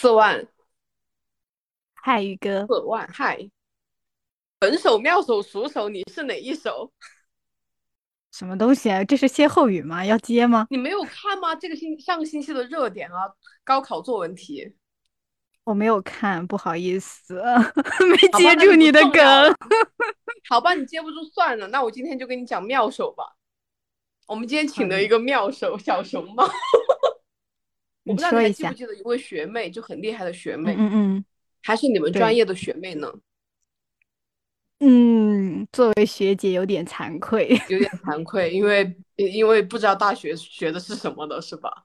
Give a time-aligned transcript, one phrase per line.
[0.00, 0.46] 四万，
[1.92, 2.64] 嗨，宇哥。
[2.68, 3.50] 四万，嗨。
[4.60, 6.92] 本手、妙手、熟手，你是哪一手？
[8.30, 9.02] 什么东西啊？
[9.02, 10.04] 这是歇后语吗？
[10.04, 10.68] 要接吗？
[10.70, 11.52] 你没有看吗？
[11.56, 13.28] 这个星上个星期的热点啊，
[13.64, 14.76] 高考作文题。
[15.64, 17.42] 我没有看，不好意思，
[18.08, 19.56] 没接住你的梗。
[20.48, 21.66] 好吧，你接不住算了。
[21.66, 23.36] 那我今天就跟你讲妙手吧。
[24.28, 26.48] 我们今天请了一个妙手小熊猫。
[28.08, 31.24] 我不知道你还记不记得一位学妹，就很厉害的学妹，嗯嗯，
[31.62, 33.12] 还是你们专业的学妹呢？
[34.80, 41.84] 嗯，作为学姐有点惭愧，有点惭愧，因为因为不知道大学学的是什么的，是吧？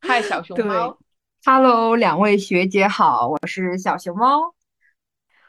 [0.00, 0.98] 嗨，小熊猫
[1.44, 4.54] ，Hello，两位学姐好，我是小熊猫，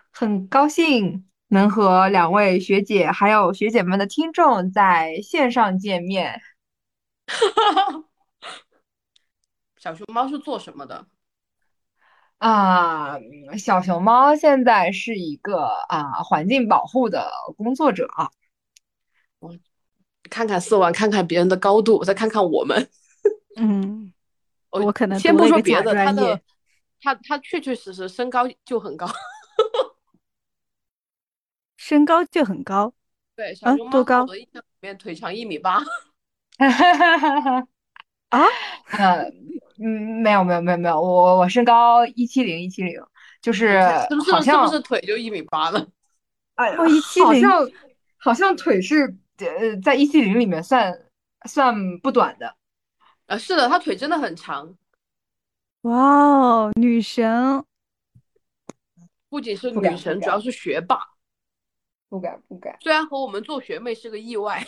[0.10, 6.42] 很高兴能和两位学姐还有学姐们的听众在线上见面。
[9.88, 11.08] 小熊猫是做什么的？
[12.40, 13.18] 啊，
[13.58, 18.06] 小熊猫现在是一个啊环境保护的工作者。
[19.40, 19.58] 我
[20.30, 22.90] 看看四万，看看别人的高度，再看看我们。
[23.56, 24.12] 嗯，
[24.72, 26.42] 我可能先不说别的，他的
[27.00, 29.08] 他他确确实实身高就很高，
[31.78, 32.94] 身高就很高。
[33.38, 34.24] 对，小熊猫多高？
[34.24, 35.82] 我的印象里面腿长一米八。
[38.30, 38.44] 啊？
[38.98, 39.32] 呃。
[39.80, 43.00] 嗯，没有没有没有没有，我我身高一七零一七零，
[43.44, 43.80] 就是
[44.32, 45.88] 好像是不是腿就一米八了？
[46.56, 47.72] 哎，我一七零，好像
[48.18, 50.92] 好像腿是呃在一七零里面算
[51.48, 52.56] 算不短的。
[53.28, 54.76] 啊，是的，他腿真的很长。
[55.82, 57.64] 哇哦，女神！
[59.30, 61.00] 不仅是女神，主要是学霸。
[62.10, 62.76] 不敢不敢。
[62.82, 64.66] 虽然和我们做学妹是个意外。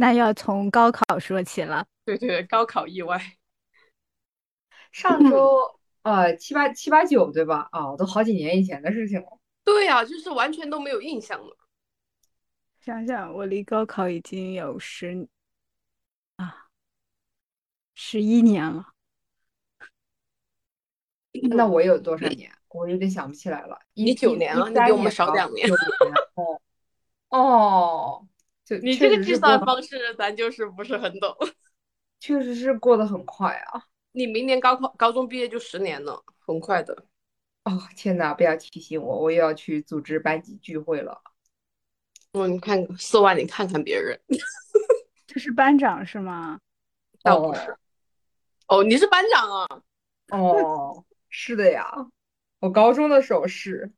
[0.00, 1.84] 那要从高考说起了。
[2.04, 3.20] 对对，高考意外。
[4.92, 7.68] 上周呃七八七八九对吧？
[7.72, 9.38] 啊，都好几年以前的事情了。
[9.64, 11.56] 对呀，就是完全都没有印象了。
[12.80, 15.28] 想想我离高考已经有十
[16.36, 16.68] 啊
[17.92, 18.94] 十一年了。
[21.50, 22.52] 那我有多少年？
[22.68, 23.80] 我有点想不起来了。
[23.94, 25.68] 一九年了，你比我们少两年。
[26.34, 26.60] 哦
[27.36, 28.27] 哦。
[28.82, 31.34] 你这个计算方式，咱就是不是很懂。
[32.20, 33.84] 确实是过得很快啊！
[34.12, 37.04] 你明年高考、高中毕业就十年了，很快的。
[37.64, 38.34] 哦天哪！
[38.34, 41.22] 不要提醒我，我又要去组织班级聚会了。
[42.32, 44.18] 哦，你看四万，你看看别人。
[45.26, 46.58] 这是班长是吗？
[47.22, 47.76] 倒不是。
[48.66, 49.82] 哦，你是班长啊？
[50.30, 51.92] 哦，是的呀。
[52.58, 53.92] 我高中的时候是，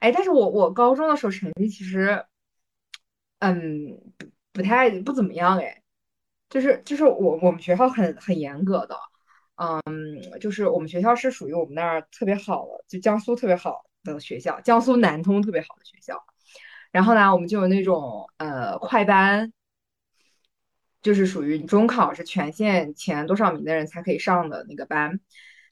[0.00, 2.24] 哎，但是我我高中的时候成绩其实。
[3.42, 5.82] 嗯，不不太不怎么样哎，
[6.48, 8.96] 就是就是我我们学校很很严格的，
[9.56, 9.82] 嗯，
[10.40, 16.22] 就是我们学校是属于我们那儿特别好的，就江苏特别好的学校，江苏南通特别好的学校。
[16.92, 19.52] 然后呢，我们就有那种呃快班，
[21.02, 25.18] 就是属于中考是全县前多少名的人才可以上的那个班。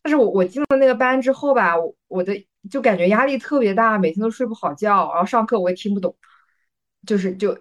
[0.02, 6.16] 但是我我进了那个班之后吧，我我的就感觉压力特别大，每天都睡不好觉，然后上课我也听不懂。
[7.06, 7.58] 就是就，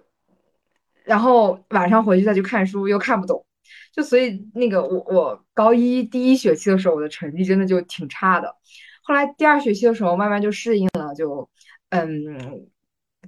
[1.04, 3.44] 然后晚上回去再去看书又看不懂，
[3.90, 8.54] 就所以那个我我高一第一学期的时候我的成绩真的就挺差的，
[9.02, 11.48] 后来第二学期的时候慢慢就适应了，就
[11.88, 12.68] 嗯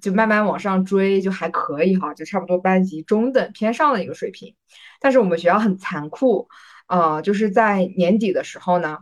[0.01, 4.55] 就慢慢往上追就还可以哈，就差不多班级中等偏上的一个水平。
[5.01, 6.49] 但是我们学校很残酷，
[6.89, 8.99] 呃，就是在年底的时候呢，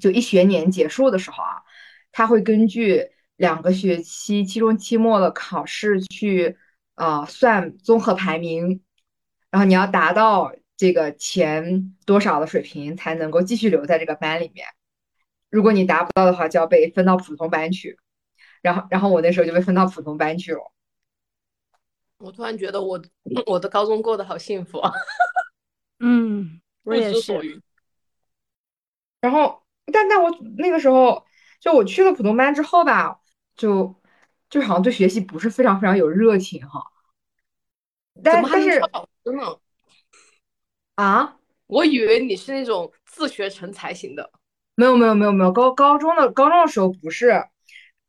[0.00, 1.62] 就一学年结束的时候啊，
[2.12, 3.10] 他会根据。
[3.36, 6.56] 两个学期期中、期末的考试去，
[6.94, 8.82] 呃，算综合排名，
[9.50, 14.66] 然后你要达到这个前多少的水平才能够继续留在这个班里面。
[15.50, 17.98] 如果你达不到的话，就要被分到普通班去。
[18.62, 20.72] 然后，然后我那时候就被分到普通班去了。
[22.18, 23.00] 我突然觉得我
[23.46, 24.90] 我的高中过得好幸福啊！
[26.00, 27.62] 嗯，我也是。
[29.20, 29.62] 然后，
[29.92, 31.24] 但但我那个时候
[31.60, 33.20] 就我去了普通班之后吧。
[33.56, 33.94] 就，
[34.50, 36.82] 就好像对学习不是非常非常有热情哈。
[38.22, 38.80] 但但是
[39.24, 39.60] 真的
[40.94, 41.36] 啊，
[41.66, 44.30] 我以为你是那种自学成才型的。
[44.74, 47.32] 没有没有没有没有，高高中的高中的时候不是，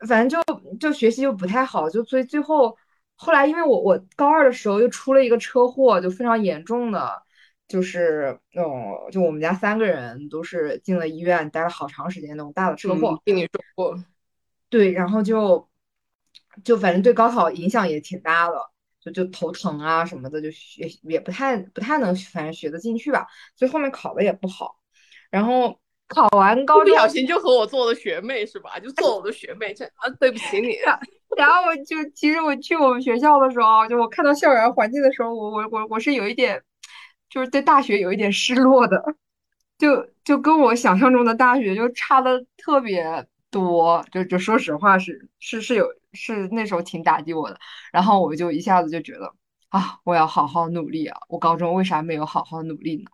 [0.08, 2.78] 反正就就学习就不太好，就所以最后
[3.16, 7.24] 后来因为我我高二的时候又出了一个车祸，就非常严重的，
[7.68, 13.22] 就是那种就我们家三个人都是进了医院，待了好长时间那种大的车祸。
[13.26, 14.04] 听你说过。
[14.70, 15.70] 对，然后就
[16.64, 18.56] 就反正对高考影响也挺大的，
[19.00, 24.80] 就就头疼啊什么的，就学也不太不太能反正学得进去吧，所以后面考的也不好，
[25.30, 25.80] 然后。
[26.10, 28.80] 考完高中，不小心就和我做了学妹是吧？
[28.80, 30.78] 就做我的学妹，这啊，对不起你。
[31.36, 36.64] 然后我就其实我去我们学校的时候，就我看到校园环境的时候，我我我我是有一点，
[37.30, 39.04] 就是对大学有一点失落的，
[39.78, 43.28] 就就跟我想象中的大学就差的特别
[43.62, 47.60] 多，就就说实话是是是有是那时候挺打击我的。
[47.92, 49.34] 然后我就一下子就觉得
[49.70, 51.18] 啊，我要好好努力啊！
[51.30, 53.10] 我高中为啥没有好好努力呢？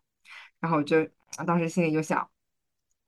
[0.60, 1.08] 然后就
[1.48, 2.30] 当时心里就想。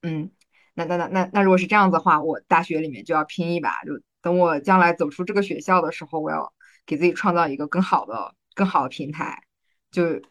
[0.02, 0.32] 嗯，
[0.74, 3.92] 那那那那那如果是这样子的话，我大学里面就要拼一把，就
[4.22, 6.54] 等我将来走出这个学校的时候，我要
[6.86, 9.44] 给自己创造一个更好的、更好的平台。
[9.92, 10.22] 就，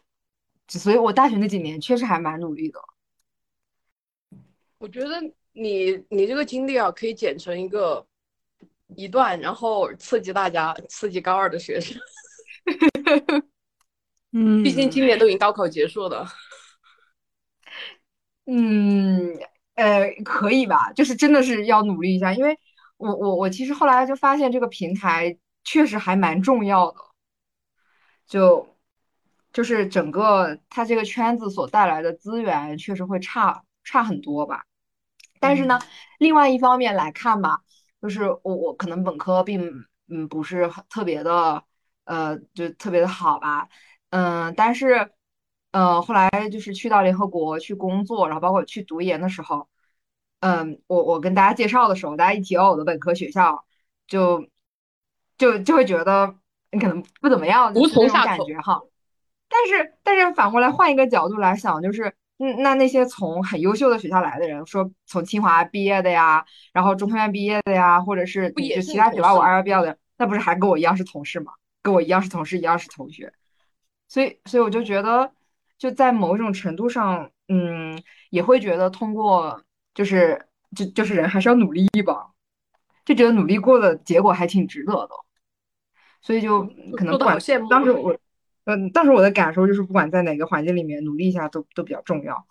[0.67, 2.79] 所以我大学那几年确实还蛮努力的。
[4.77, 5.21] 我觉得
[5.55, 8.05] 你你这个经历啊，可以剪成一个
[8.95, 11.97] 一段，然后刺激大家，刺激高二的学生。
[14.33, 16.27] 嗯，毕竟今年都已经高考结束了。
[18.45, 19.33] 嗯。
[19.75, 20.93] 呃，可以吧？
[20.93, 22.57] 就是真的是要努力一下，因为
[22.95, 26.97] 我我我其实后来就发现这个平台确实还蛮重要的，
[28.25, 28.65] 就
[29.51, 34.63] 就是整个它这个圈子所带来的资源确实会差差很多吧。
[35.47, 35.79] 但是呢，
[36.19, 37.59] 另外一方面来看吧，
[38.01, 41.63] 就是我我可能本科并嗯不是特别的
[42.05, 43.67] 呃就特别的好吧，
[44.09, 45.11] 嗯，但是。
[45.71, 49.67] 呃，后来就是去到联合国去工作，然后包括去读研的时候，
[50.39, 53.65] 嗯，我我跟大家介绍的时候，大家一提到我的本科学校，
[54.07, 54.47] 就
[55.37, 56.33] 就就会觉得
[56.71, 58.81] 你可能不怎么样，无从下感觉哈。
[59.49, 71.53] 但是但是反过来换一个角度来想，就是嗯，那那些从很优秀的学校来的人，说从清华毕业的呀，然后中科院毕业的呀，或者是就其他九八五二幺毕业的，那不是还跟我一样是同事吗？
[71.81, 73.33] 跟我一样是同事，一样是同学。
[74.07, 75.31] 所以所以我就觉得。
[75.77, 79.61] 就在某种程度上，嗯，也会觉得通过，
[79.93, 82.27] 就是就就是人还是要努力吧，
[83.03, 85.09] 就觉得努力过的结果还挺值得的，
[86.21, 86.63] 所以就
[86.95, 87.37] 可能不管
[87.69, 88.17] 当时我，
[88.65, 92.45] 嗯，当时我的感受就是，不管在哪个环境里面努力一下都都比较重要，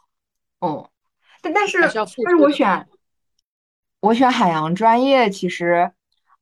[0.58, 0.90] 哦，
[1.42, 2.88] 但但是但是我选
[4.00, 5.92] 我选海洋专业，其实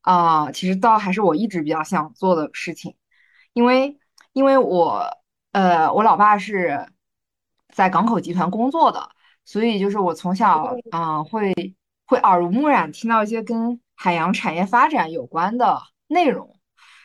[0.00, 2.94] 啊，其实倒还是我一直比较想做的事情，
[3.52, 3.98] 因为
[4.32, 5.18] 因为我。
[5.52, 6.86] 呃，我老爸是
[7.74, 9.10] 在港口集团工作的，
[9.44, 11.52] 所以就是我从小啊会
[12.06, 16.58] 会耳濡目染听到一些跟海洋产业发展有关的内容。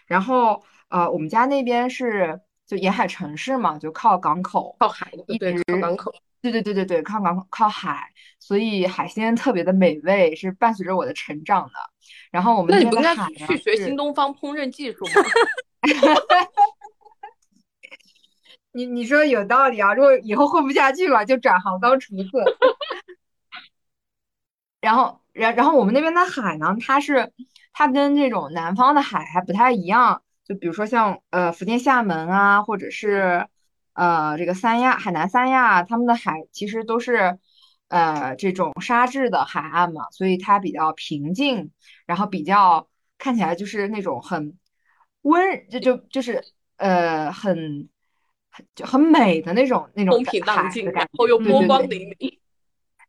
[0.05, 6.13] 然后呃，我们家那边是就沿海城市嘛，就靠港口，靠海的，一直靠港口。
[6.39, 11.73] 对对对对对，靠港口靠海，所以海鲜特别的美味，是伴随着我的成长的。
[12.29, 13.15] 然后我们那你不应该
[13.47, 15.11] 去学新东方烹饪技术吗？
[18.73, 19.93] 你你说有道理啊！
[19.95, 22.29] 如果以后混不下去了，就转行当厨子。
[24.79, 27.31] 然后，然然后我们那边的海呢，它是
[27.73, 30.21] 它跟这种南方的海还不太一样。
[30.47, 33.47] 就比如说像呃福建厦门啊，或者是
[33.93, 37.37] 呃这个三亚海南三亚，他们的海其实都是
[37.89, 41.71] 呃这种沙质的海岸嘛，所以它比较平静，
[42.05, 42.87] 然后比较
[43.17, 44.57] 看起来就是那种很
[45.23, 46.43] 温，就就就是
[46.77, 47.89] 呃很。
[48.73, 52.39] 就很美的那种那种海的感觉，又波光粼粼。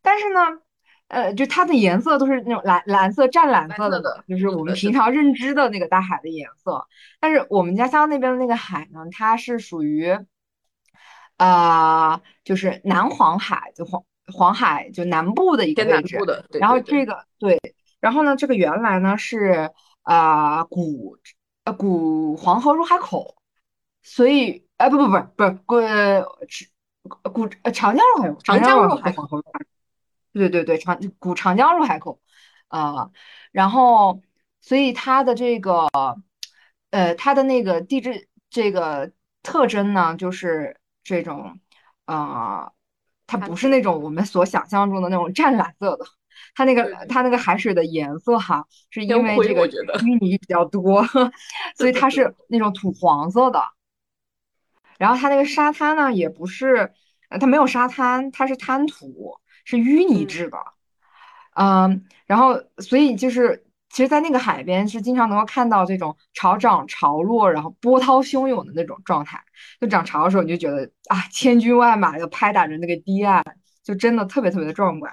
[0.03, 0.41] 但是呢，
[1.09, 6.87] 呃，就它的颜色都是那种蓝蓝色、湛蓝色的，就是我们平常认知的那个大海的颜色。
[7.19, 10.17] 但是我们家乡那边的那个海呢，它是属于，
[11.37, 16.17] 啊，就是南黄海，就黄黄海就南部的一个位置。
[16.59, 17.59] 然后这个对，
[17.99, 19.71] 然后呢，这个原来呢是
[20.03, 21.17] 啊古
[21.65, 23.35] 呃古黄河入海口，
[24.01, 24.65] 所以。
[24.79, 26.25] 哎，不不不不是
[27.03, 29.27] 古古长江入海口，长江入海口，
[30.33, 32.19] 对对对，长古长江入海口，
[32.67, 33.09] 啊，
[33.51, 34.21] 然后
[34.61, 35.87] 所以它的这个
[36.91, 39.11] 呃，它的那个地质这个
[39.43, 41.59] 特征呢，就是这种
[42.05, 42.71] 啊，
[43.27, 46.05] 它不是那种我们所想象中的那种湛蓝色的，
[46.55, 51.03] 它那个它那个海水的颜色哈，是因为这个淤泥比较多，
[51.77, 53.61] 所以它是那种土黄色的。
[54.97, 56.91] 然后它那个沙滩呢，也不是，
[57.39, 59.37] 它没有沙滩，它是滩涂，
[59.69, 60.57] 是淤泥质的。
[61.55, 63.65] 嗯，然后所以就是。
[63.91, 69.43] 其实，在那个海边是经常能够看到这种潮涨潮落，然后波涛汹涌的那种状态。
[69.81, 73.43] 就涨潮的时候，你就觉得啊，千军万马要拍打着那个堤岸，
[73.83, 75.11] 就真的特别特别的壮观。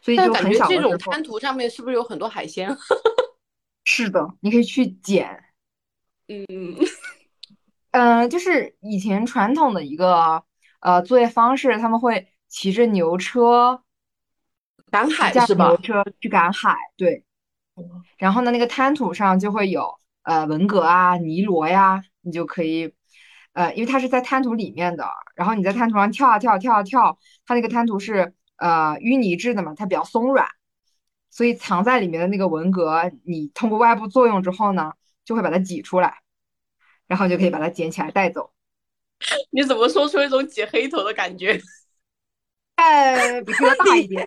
[0.00, 2.74] 所以就感觉这种滩涂上面是不是有很多海鲜？
[3.84, 5.44] 是的，你可以去捡。
[6.28, 6.46] 嗯
[7.90, 10.42] 嗯，就是以前传统的一个
[10.80, 13.82] 呃作业方式，他们会骑着牛车
[14.90, 15.68] 赶海是吧？
[15.68, 17.24] 牛车去赶海，对。
[18.18, 22.92] 然后呢，那个滩涂上就会有呃文蛤啊、尼罗呀，你就可以，
[23.52, 30.46] 呃，因为它是在滩涂里面的，然后你在滩涂上跳啊跳，跳啊跳，它那个滩涂是呃淤泥质的嘛，它比较松软，
[31.30, 34.92] 所以藏在里面的那个文蛤，你通过外部作用之后呢，
[35.24, 36.18] 就会把它挤出来，
[37.06, 38.52] 然后就可以把它捡起来带走。
[39.50, 41.60] 你怎么说出一种挤黑头的感觉？
[42.80, 44.26] 哎，比这个大一点。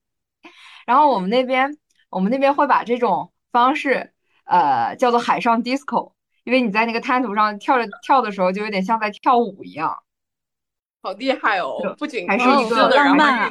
[0.86, 1.78] 然后我们那边。
[2.14, 4.12] 我们那边会把这种方式，
[4.44, 6.12] 呃，叫做海上 disco，
[6.44, 9.96] 因为你在那个滩涂上跳着跳的时候，就有点像在跳舞一样，
[11.00, 11.96] 好厉害哦！
[11.98, 13.50] 不仅还是一个浪漫，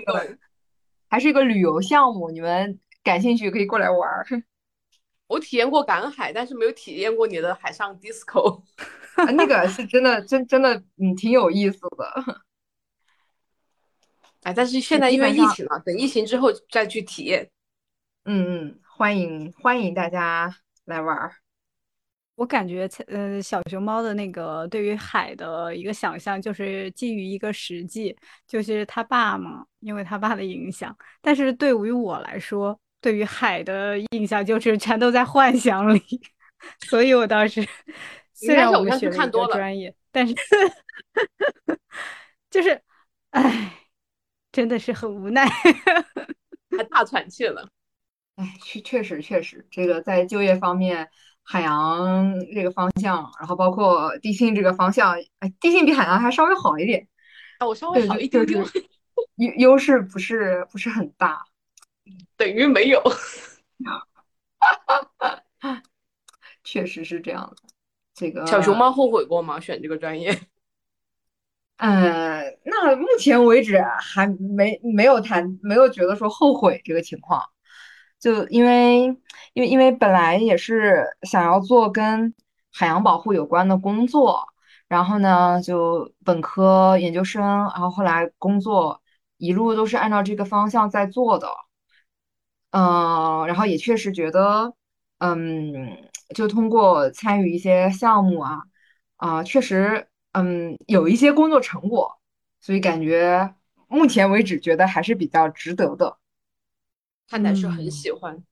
[1.10, 4.00] 还是一个旅游项目，你们感兴趣可以过来玩。
[5.25, 8.62] 我体验过赶海，但是没有体验过你的海上 disco，
[9.36, 12.46] 那个是真的， 真真的，嗯，挺有意思的。
[14.44, 17.50] 哎，但是现在因为疫情了，等疫情之后再去体验。
[18.26, 20.56] 嗯嗯，欢迎欢迎大家
[20.86, 21.36] 来玩儿。
[22.36, 28.16] 我感觉，呃，小熊猫的那个对于海的一个想象，就是基于一个实际，
[28.48, 30.96] 就是他爸嘛，因为他爸的影响。
[31.22, 36.02] 但是对于我来说，对于海的印象就是全都在幻想里。
[36.88, 37.68] 所以我当时
[38.34, 40.34] 虽然我们学了一个专业，但是
[42.50, 42.82] 就是，
[43.32, 43.72] 唉，
[44.51, 47.70] 真的是很无奈，还 大喘气了。
[48.36, 51.10] 哎，确确实确实，这个在就业方面，
[51.43, 57.08] 海洋这个方向，然后包括地信这个方向，哎，地信比海洋还稍微好一点。
[57.60, 58.65] 啊，我稍微好一点点，
[59.36, 61.46] 优优势不是不是很大，
[62.36, 63.01] 等于没有。
[66.63, 67.58] 确实是这样的。
[68.13, 69.60] 这个小熊猫后悔过吗？
[69.60, 70.31] 选这个专业？
[71.82, 77.42] 呃，那目前为止还没没有谈，没有觉得说后悔这个情况。
[78.20, 79.06] 就因为，
[79.54, 82.34] 因为，因为本来也是想要做跟
[82.72, 84.48] 海洋保护有关的工作，
[84.88, 89.02] 然后呢，就本科、研究生，然后后来工作
[89.38, 91.48] 一路都是按照这个方向在做的，
[92.72, 94.74] 嗯，然后也确实觉得，
[95.20, 95.98] 嗯，
[96.36, 98.60] 就通过参与一些项目啊，
[99.18, 102.20] 啊，确实，嗯，有一些工作成果，
[102.60, 103.56] 所以感觉
[103.88, 106.18] 目前为止觉得还是比较值得的。
[107.28, 108.44] 看来是很喜欢，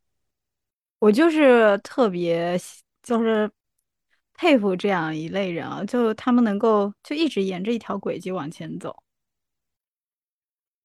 [1.00, 2.57] 我就是特别
[3.03, 3.50] 就是
[4.33, 8.95] 佩服这样一类人啊，就他们能够就一直沿着一条轨迹往前走。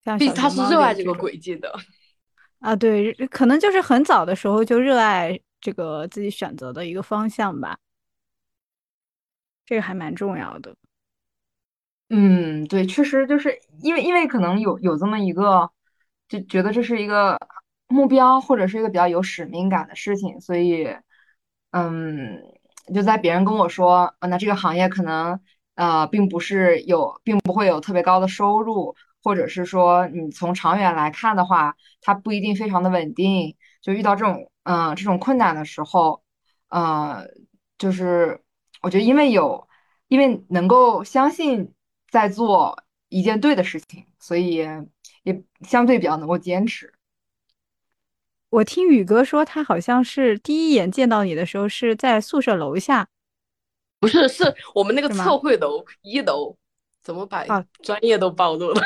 [0.02, 0.18] 他
[0.50, 1.72] 是热爱这个轨迹的
[2.60, 7.78] 啊，对，可能就是很早的时候就热爱这个自己选择的一个方向吧，
[9.64, 10.76] 这个还蛮重要的。
[12.16, 15.70] 嗯，对，确实就是因为因为可能有有这么一个，
[16.28, 17.38] 就觉得这是一个。
[17.86, 20.88] 目标或者是一个比较有使命感的事情，所以，
[21.70, 22.42] 嗯，
[22.94, 25.38] 就在别人跟我说，那这个行业可能，
[25.74, 33.54] 呃，并不是有，并不会有特别高的收入，或者是说你从长远来看的话，它不一定非常的稳定。
[33.82, 36.22] 就遇到这种，嗯，这种困难的时候，
[36.70, 37.26] 呃，
[37.78, 38.40] 就是
[38.82, 39.68] 我觉得因为有，
[40.08, 41.72] 因为能够相信
[42.14, 44.64] 在做一件对的事情，所以
[45.24, 46.94] 也相对比较能够坚持。
[48.50, 53.08] 我听宇哥说，他好像是第一眼见到你的时候是在宿舍楼下，
[53.98, 56.56] 不是，是我们那个测绘楼一楼，
[57.02, 57.44] 怎么把
[57.82, 58.80] 专业都暴露了？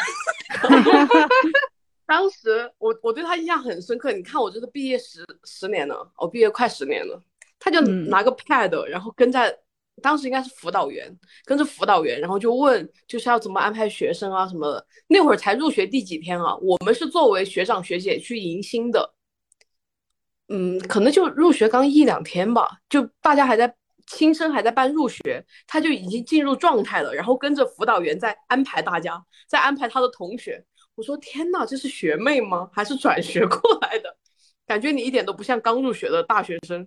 [2.06, 7.22] 当时我我对他印象很深刻，你看我这个毕业十十年了，我毕业快十年了，
[7.58, 9.54] 他就拿个 pad，然后跟在，
[9.98, 11.10] 当时应该是辅导员，
[11.44, 14.86] 跟着辅导员，然后就问就是要怎么安排学生啊什么的。
[15.06, 16.56] 那会儿才入学第几天啊？
[16.58, 19.14] 我们是作为学长学姐去迎新的。
[20.48, 23.74] 嗯，可能就入学刚一两天吧，就大家还在
[24.06, 30.64] 新生还在办入学，他就已经进入状态了，然后跟着辅导员在安排大家，在安排他的同学。
[30.94, 32.70] 我说天呐，这是学妹吗？
[32.72, 34.16] 还是转学过来的？
[34.66, 36.86] 感觉你一点都不像刚入学的大学生。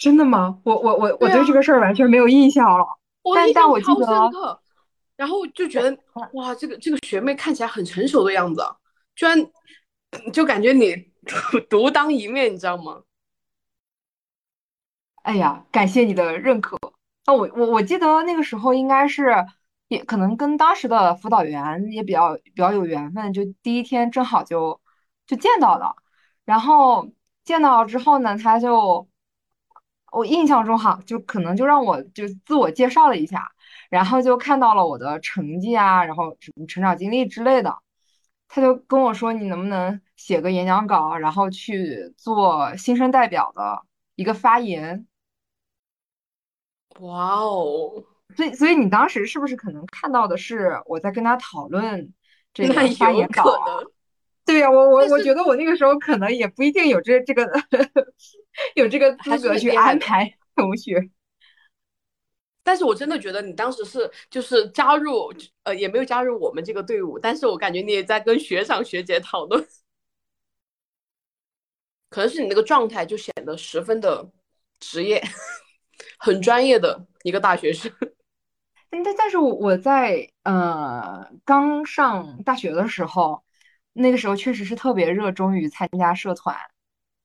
[0.00, 0.58] 真的吗？
[0.64, 2.86] 我我我我对这个事儿完全没有印象了。
[3.22, 4.58] 我印象超深刻。
[5.14, 5.94] 然后就觉得
[6.32, 8.64] 哇，这个这个学妹看起来很成熟的样子，
[9.14, 9.36] 居然
[10.32, 10.96] 就感觉你
[11.68, 13.02] 独当一面，你知道吗？
[15.22, 16.78] 哎呀，感谢你的认可。
[17.26, 19.44] 那我我我记得那个时候应该是
[19.88, 24.80] 也可能跟当时的辅导员也比较比较有缘分，就第一天正好就
[25.26, 25.94] 就见到了。
[26.46, 27.10] 然后
[27.44, 29.06] 见到之后呢，他就
[30.12, 33.50] 我印象中哈，就可能就让我就自我介绍了一下。
[33.88, 37.76] 然后就看到了我的成绩啊，然后什么成长经历之类的，
[38.46, 43.82] 他就跟我说：“你能不能写个演讲稿，然后去做新生代表的
[44.14, 45.06] 一个发言？”
[47.00, 48.04] 哇哦！
[48.36, 52.12] 所以，所以你当时是不是可能看到的是我在跟他讨论
[52.54, 53.42] 这个发言稿？
[54.50, 57.48] 对呀，我我我觉得我那个时候可能也不一定有这这个
[58.74, 61.10] 有这个资格去安排同学。
[62.62, 65.32] 但是我真的觉得你当时是就是加入
[65.64, 69.66] 呃也没有加入我们这个队伍，但是我感觉你也在跟学长学姐讨论，
[72.10, 74.28] 可能是你那个状态就显得十分的
[74.78, 75.22] 职业，
[76.18, 77.90] 很专业的一个大学生。
[78.90, 83.42] 但但但是我在呃刚上大学的时候，
[83.92, 86.56] 那个时候确实是特别热衷于参加社团、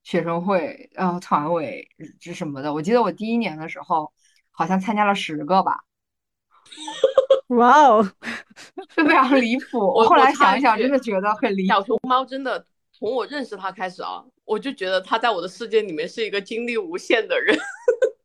[0.04, 1.88] 学生会、呃团委
[2.20, 2.74] 这什么的。
[2.74, 4.12] 我记得我第一年的时候。
[4.58, 5.84] 好像参加了十个吧，
[7.60, 8.02] 哇哦，
[8.96, 9.80] 就非常离谱。
[9.94, 11.68] 我后来想一想，真的觉得很离。
[11.68, 17.54] 小熊猫真的从我认识他开始啊，我就觉得他在我的世界里面是一个精力无限的人。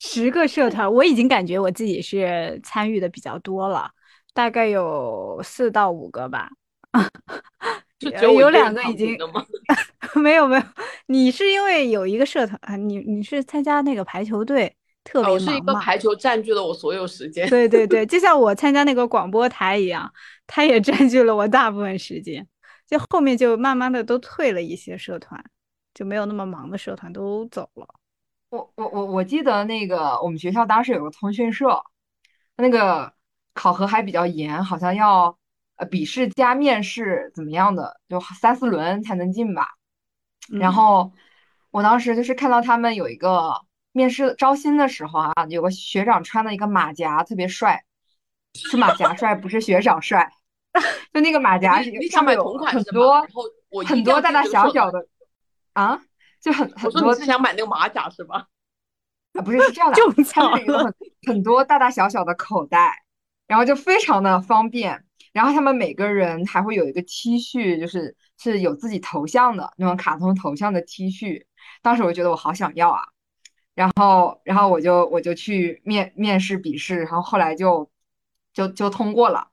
[0.00, 3.90] 十个社团，我已经感觉我自己是参与的比较多了，
[4.34, 6.50] 大概有四到五个吧。
[8.22, 9.18] 有有两个已经？
[10.14, 10.62] 没有没有，
[11.06, 17.48] 你是因为有一个社团啊，你你是参加那个排球队，特别忙是一个排球占据了我所有时间。
[17.48, 20.10] 对对对， 就像我参加那个广播台一样，
[20.46, 22.46] 它也占据了我大部分时间。
[22.86, 25.44] 就后面就慢慢的都退了一些社团，
[25.92, 27.86] 就没有那么忙的社团都走了。
[28.48, 31.82] 我我我我记得那个我们学校当时有个通讯社，
[32.56, 33.12] 那个
[33.52, 35.36] 考核还比较严，好像要。
[35.78, 38.00] 呃，笔试加面试怎么样的？
[38.08, 39.68] 就三四轮才能进吧。
[40.60, 41.12] 然后
[41.70, 43.54] 我当时就是看到他们有一个
[43.92, 47.84] 面试招新的时候啊，有个学长穿的一个马甲特别帅，
[48.54, 50.32] 是马甲帅，不是学长帅。
[51.12, 53.26] 就那个马甲上面有很多
[53.86, 55.06] 很多大大小小的
[55.72, 56.00] 啊，
[56.40, 57.14] 就很很多。
[57.14, 58.46] 是想买那个马甲是吧？
[59.34, 59.96] 啊，不是，是这样的，
[60.32, 60.94] 它是有很
[61.26, 63.04] 很多大大小小的口袋，
[63.46, 65.04] 然后就非常的方便。
[65.32, 71.44] 然后他们每个人还会有一个 T 恤，就是是有自己头像的那种卡通头像的 T 恤。
[71.82, 73.02] 当时我觉得我好想要啊，
[73.74, 77.90] 然后然后我就我就去面面试笔试，然后后来就
[78.52, 79.48] 就就通过了。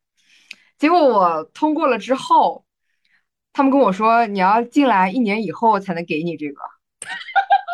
[0.78, 2.66] 结果我通过了之后，
[3.54, 6.62] 他们跟我说你要进来一年以后才能给你这个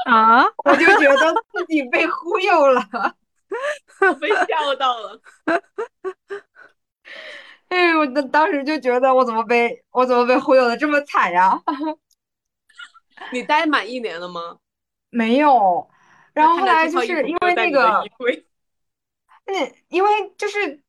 [0.12, 2.82] 啊，我就觉得自己被忽悠了，
[4.20, 5.22] 被吓到了。
[7.72, 11.60] 哎， 我当当时就觉得我怎么被我怎么被忽悠的这么惨呀？
[13.32, 14.58] 你待满一年了吗？
[15.10, 15.88] 没有。
[16.34, 18.04] 然后后来就是因为那个，
[19.46, 20.82] 那 因为就是，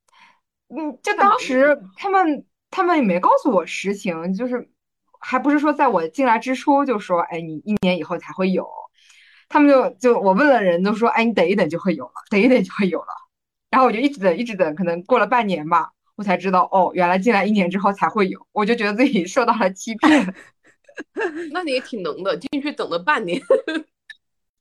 [0.69, 4.69] 嗯，就当时他们他们也没告诉我实情，就是
[5.21, 8.69] 还不是说在我进来之初就说，哎，你一年以后才会有。
[9.49, 13.09] 他们就就我问了人都说，哎，你等一等就会有了，等一等就会有了。
[13.71, 15.91] 然后我就一直等，一直等，可能过了半年吧。
[16.23, 20.35] 我才知道哦，原来进来一年之后才会有，我就觉得自己受到了欺骗。
[21.51, 23.41] 那你也挺能的，进去等了半年。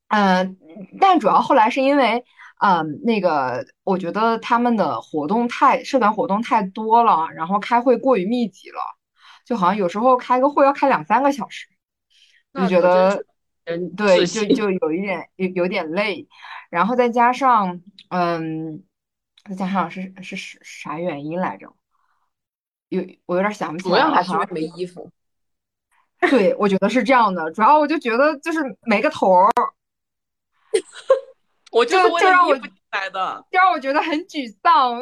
[0.07, 0.57] 嗯，
[0.99, 2.25] 但主要后来是因为，
[2.61, 8.81] 嗯，那个我觉得他们的活动太社团活动太多了，然后开会过于密集了，
[9.45, 11.67] 就好像有时候开个会要开两三个小时，
[12.55, 13.23] 就觉得，
[13.65, 16.27] 嗯，对，就就有一点有有点累，
[16.71, 18.81] 然后再加上，嗯。
[19.45, 21.73] 再加上是是是啥原因来着？
[22.89, 23.95] 有我有点想不起来。
[23.95, 25.09] 主要还是没衣服。
[26.29, 27.49] 对，我觉得是这样的。
[27.51, 29.51] 主要我就觉得就是没个头儿。
[31.71, 32.53] 我就就让我
[32.91, 34.99] 来的，就让我觉得很沮丧。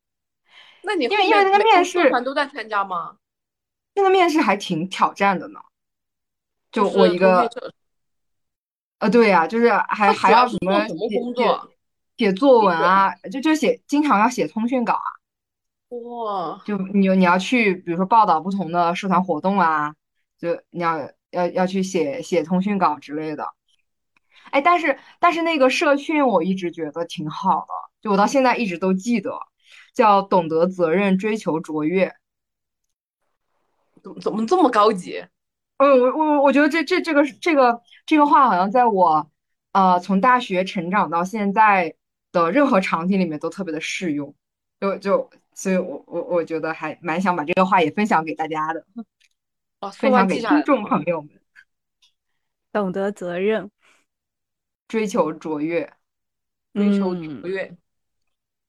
[0.82, 3.16] 那你因为因为那个面试团都在参加吗？
[3.94, 5.60] 那个面试还挺挑战的呢。
[6.70, 7.48] 就我一个。
[8.98, 11.69] 呃，对呀，就是还还要什么什么工作？
[12.20, 15.08] 写作文啊，就就写，经常要写通讯稿啊。
[15.88, 19.94] 哇，就你你要去，比如说报道不同的社团活动啊，
[20.38, 23.46] 就你要要要去写写通讯稿之类的。
[24.50, 29.38] 哎，但是但是那个社训我一直觉得挺好的，就我到现在一直都记得，
[29.94, 32.14] 叫懂得责任，追求卓越。
[34.02, 35.24] 怎么怎么这么高级？
[35.78, 39.30] 嗯，我我我觉得这这这个这个这个话好像在我
[39.72, 41.94] 呃从大学成长到现在
[42.32, 44.34] 的任何场景里面都特别的适用，
[44.80, 48.84] 就就所以，我我我觉得还蛮想把这个话也分享给大家的，
[49.80, 51.30] 哦分享给听众朋友们。
[52.72, 53.70] 懂得责任，
[54.86, 55.92] 追求卓越，
[56.72, 57.76] 追求卓越。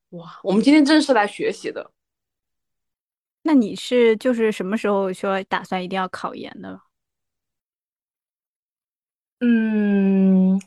[0.10, 1.92] 哇，我们今天真是来学习的。
[3.44, 6.82] 那你是就是什么时候说打算一定要考研的？
[9.40, 10.60] 嗯，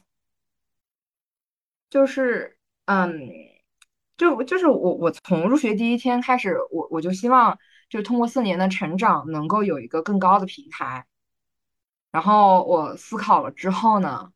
[1.90, 2.53] 就是
[2.86, 3.18] 嗯，
[4.16, 11.06] 就就是我我从入学第一天开始，我我就希望就通过四年的成长，能够有一个更高的平台。
[12.10, 14.32] 然后我思考了之后呢，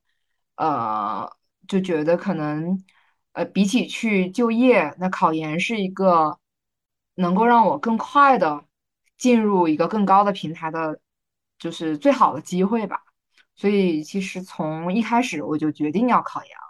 [0.55, 1.31] 呃，
[1.67, 2.83] 就觉得可能
[3.33, 6.39] 呃，比起去就业，那考研是一个
[7.15, 8.65] 能够让我更快的
[9.17, 10.99] 进入一个更高的平台的，
[11.57, 13.01] 就是最好的机会吧。
[13.55, 16.68] 所以其实从一开始我就决定要考研了，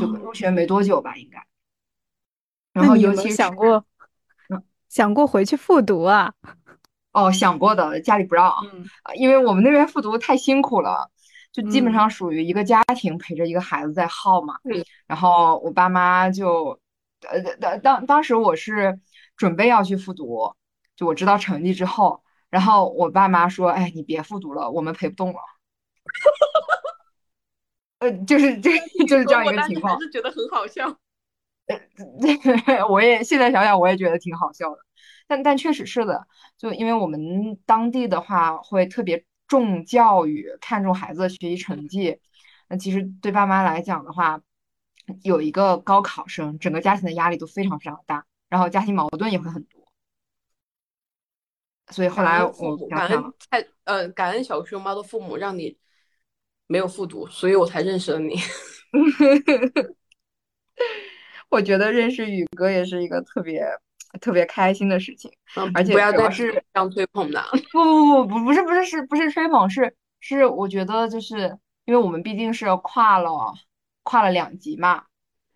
[0.00, 1.44] 就入学没多久吧，应该。
[2.72, 3.84] 然后尤其想过，
[4.88, 6.32] 想过回去复读啊？
[7.12, 8.52] 哦，想过的，家里不让，
[9.14, 11.10] 因为我们那边复读太辛苦了，
[11.52, 14.54] 就基本上属于一个家庭陪着一个孩子在耗嘛。
[15.06, 16.80] 然后我爸妈就，
[17.28, 18.98] 呃，当当当时我是
[19.36, 20.52] 准备要去复读，
[20.96, 22.22] 就我知道成绩之后。
[22.50, 25.38] 然后我爸妈说：“哎，你别复读了，我们陪不动了。”
[28.04, 28.70] 呃，就是这，
[29.08, 29.94] 就是这样一个情况。
[29.94, 30.86] 还是觉得很好笑。
[32.66, 34.78] 呃，我也现在想想，我也觉得挺好笑的。
[35.26, 36.26] 但但确实是的，
[36.58, 42.20] 就因为我们当地的话会特别重教育，看重孩子的学习成绩。
[42.68, 44.42] 那其实对爸妈来讲的话，
[45.22, 49.80] 有一个高考生，整个家庭的压力都非常非常大，然后家庭矛盾也会很多。
[51.90, 55.78] 所以后来我感恩太呃感恩小熊猫的父母让你
[56.66, 58.36] 没有复读，所以我才认识了你。
[61.50, 63.64] 我觉得认识宇哥也是一个特别
[64.20, 65.30] 特别开心的事情，
[65.74, 67.42] 而且不要再是这样吹捧的。
[67.72, 73.30] 不不不不不是不是是不是吹捧是是我觉得就是因为我们毕竟是跨了
[74.02, 75.04] 跨了两级嘛，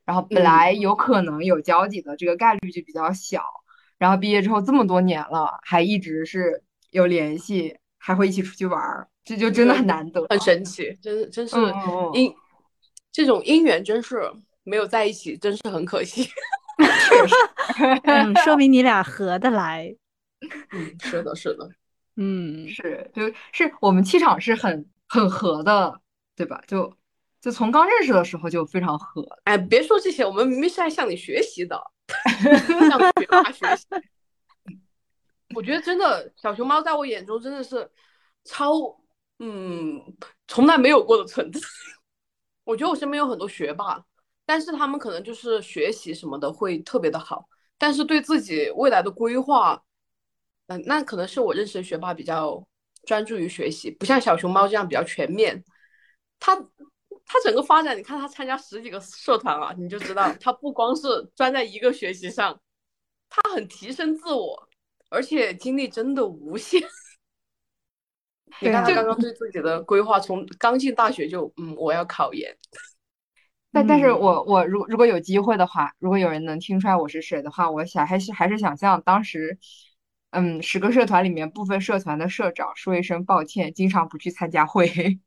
[0.04, 3.42] 然后本来有可能有交集的这个概率就比较小。
[3.98, 11.54] 然后毕业之后这么多年了，还一直是有联系，还会一起出去玩儿，这就真的很难得，很神奇，真真是
[12.14, 12.34] 姻
[13.12, 14.22] 这种姻缘真是
[14.64, 16.26] 没有在一起，真是很可惜。
[18.42, 19.94] 说明你俩合得来。
[20.72, 21.68] 嗯，是的，是的，
[22.16, 26.00] 嗯，是，就是我们气场是很很合的，
[26.34, 26.62] 对吧？
[26.66, 26.90] 就
[27.38, 29.22] 就从刚认识的时候就非常合。
[29.44, 31.78] 哎，别说这些，我们明明是在向你学习的。
[32.88, 33.86] 向学霸学习，
[35.54, 37.86] 我觉得真的小熊猫在我眼中真的是
[38.44, 38.98] 超
[39.38, 40.02] 嗯
[40.46, 41.60] 从来没有过的存在。
[42.64, 44.04] 我觉得我身边有很多学霸，
[44.44, 47.48] 但是他们可能就是学习什么的会特别的好，
[47.78, 49.82] 但是对自己未来的规划，
[50.66, 52.66] 嗯，那可能是我认识的学霸比较
[53.04, 55.64] 专注于学习，不像小熊猫这样比较全面。
[56.38, 56.64] 他。
[57.30, 61.02] 他整个发展，你看他参加十几个社团啊，你就知道他不光是
[61.36, 62.58] 专在一个学习上，
[63.28, 64.66] 他很提升自我，
[65.10, 66.82] 而且精力真的无限。
[68.60, 72.56] 你看他刚刚对自己的规划，从刚进大学就嗯，我要考研。
[73.70, 79.58] 但但是我我如如果有机会的话，如果有人能听出来我是谁的话，我想还是还是想向当时，
[80.30, 84.88] 嗯，十个社团里面部分社团的社长说一声抱歉，经常不去参加会。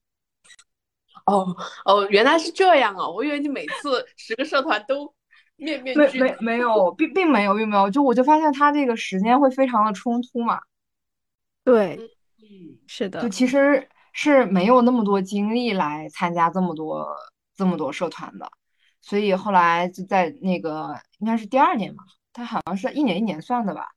[1.27, 1.55] 哦
[1.85, 3.07] 哦，原来是这样啊！
[3.07, 5.13] 我以为你每次 十个社团都
[5.55, 7.91] 面面俱没没有，并并没有，并没有。
[7.91, 10.59] 就我就发现他这个时间会非常的冲突嘛。
[11.63, 12.09] 对，嗯，
[12.87, 13.21] 是的。
[13.21, 17.07] 就其实是没有那么多精力来参加这么多
[17.55, 18.51] 这么多社团的，
[19.01, 23.89] 所以后来就在那个应该是第二年嘛，他好像是一年一年算的吧。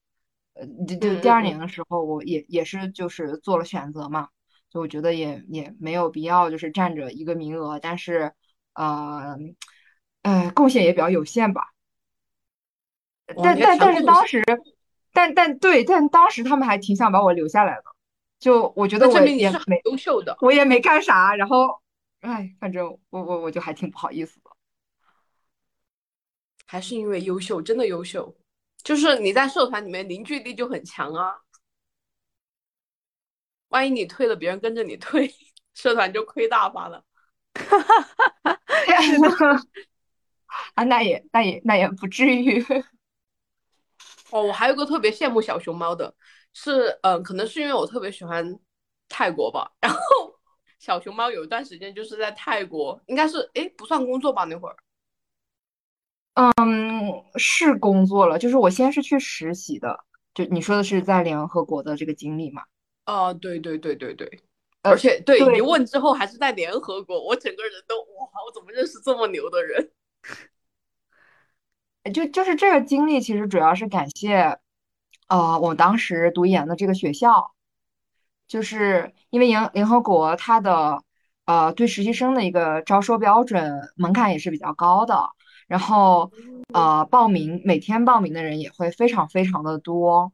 [0.55, 4.29] 呃，就就第二年的时候，我也也是就是做了选择嘛。
[4.71, 8.33] 就我觉得也也没有必要，就是占着一个名额，但是，
[8.75, 9.37] 呃，
[10.23, 11.63] 呃，贡献也比较有限吧。
[13.43, 14.43] 但但但是当时，
[15.13, 17.83] 但但对，但当时他们还挺想把我留下来的。
[18.45, 21.81] 就我觉得我也没优秀的，我也没干啥，然后，
[22.21, 24.51] 哎，反正我我我就还挺不好意思的。
[26.67, 28.37] 还是因为优秀，真的优秀，
[28.83, 31.39] 就是你在社团里面凝聚力就很强啊。
[33.69, 35.35] 万一你退了，别人跟着你退，
[35.73, 37.03] 社团就亏大发了。
[37.55, 39.63] 哈哈哈哈哈！
[40.75, 42.63] 啊，那也那也那也不至于。
[44.29, 46.15] 哦，我还有个特别羡慕小熊猫的，
[46.55, 48.59] 是嗯，可能是因为我特别喜欢
[49.09, 49.71] 泰国吧。
[49.81, 49.99] 然后
[50.79, 54.77] 小熊猫有一段时间就是在泰国，应该是哎不算工作吧那会儿。
[56.35, 59.99] 嗯，是工作了，就是我先是去实习的，
[60.35, 62.63] 就你说的是在联合国的这个经历嘛？
[63.07, 64.43] 哦，对对对对对，
[64.83, 69.91] 而且对一问之后还是在联合国，我整个人都哇，我怎么认识这么牛的人？
[72.13, 74.59] 就就是这个经历，其实主要是感谢，
[75.35, 77.51] 呃，我当时读研的这个学校，
[78.47, 81.03] 就是因为联联合国它的
[81.45, 85.29] 呃对实习生的一个招收标准门槛也是比较高的。
[85.67, 86.31] 然后，
[86.73, 90.33] 呃，报名每天报名的人也会非常非常的多，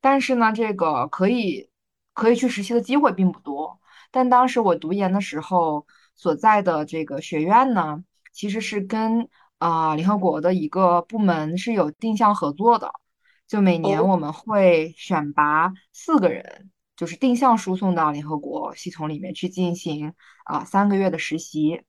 [0.00, 1.68] 但是呢，这个可以
[2.14, 3.78] 可以去实习的机会并不多。
[4.10, 12.90] 但当时我读研的时候所在的这个学院呢，其实是跟啊联合国的一个部门是有定向合作的，
[13.48, 20.12] 就每年我们会选拔四个人，就是定向输送到联合国系统里面去进行
[20.44, 21.82] 啊三个月的实习。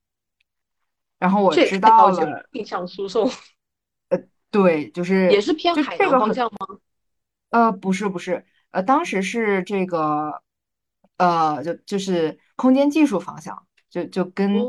[1.19, 3.29] 然后我知道了，定向输送，
[4.07, 4.17] 呃，
[4.49, 6.79] 对，就是也是偏海洋方向吗？
[7.49, 10.41] 呃，不是，不是，呃，当时是这个，
[11.17, 14.63] 呃，就就是空间技术方向，就就跟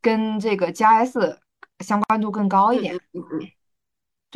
[0.00, 1.40] 跟这个加 S
[1.80, 2.96] 相关度更高一点。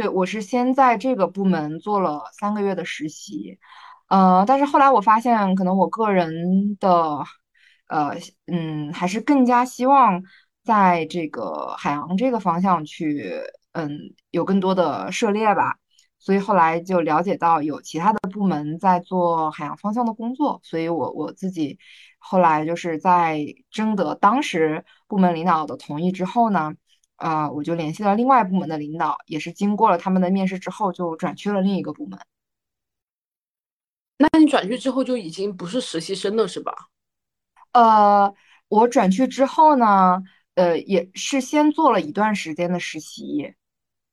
[0.01, 3.59] 对，我是先在这个部门做了三个月的实习，
[4.09, 7.23] 呃，但是后来我发现，可能我个人的，
[7.87, 10.23] 呃，嗯，还是更加希望。
[10.63, 13.91] 在这个海洋这个方向去，嗯，
[14.31, 15.77] 有更多的涉猎吧，
[16.19, 21.79] 所以后来就了解到有其他的部门在做海洋方向的工作，所以我我自己
[22.19, 26.75] 后来就是在征得当时部门领导的同意之后呢，
[27.20, 32.18] 啊，我就联系了另外部门的领导，也是经过了他们的面试之后，就转去了另一个部门。
[34.16, 36.72] 那你转去之后就已经不是实习生了，是吧？
[37.72, 38.35] 呃，
[38.68, 40.22] 我转去之后呢？
[40.54, 43.54] 呃，也是先做了一段时间的实习，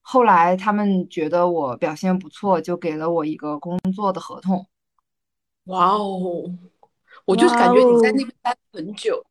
[0.02, 4.66] 后来他们觉得我表现不错，就给了我一个工作的合同。
[5.66, 6.44] 哇哦，
[7.26, 9.22] 我就是感觉你在那边待很久。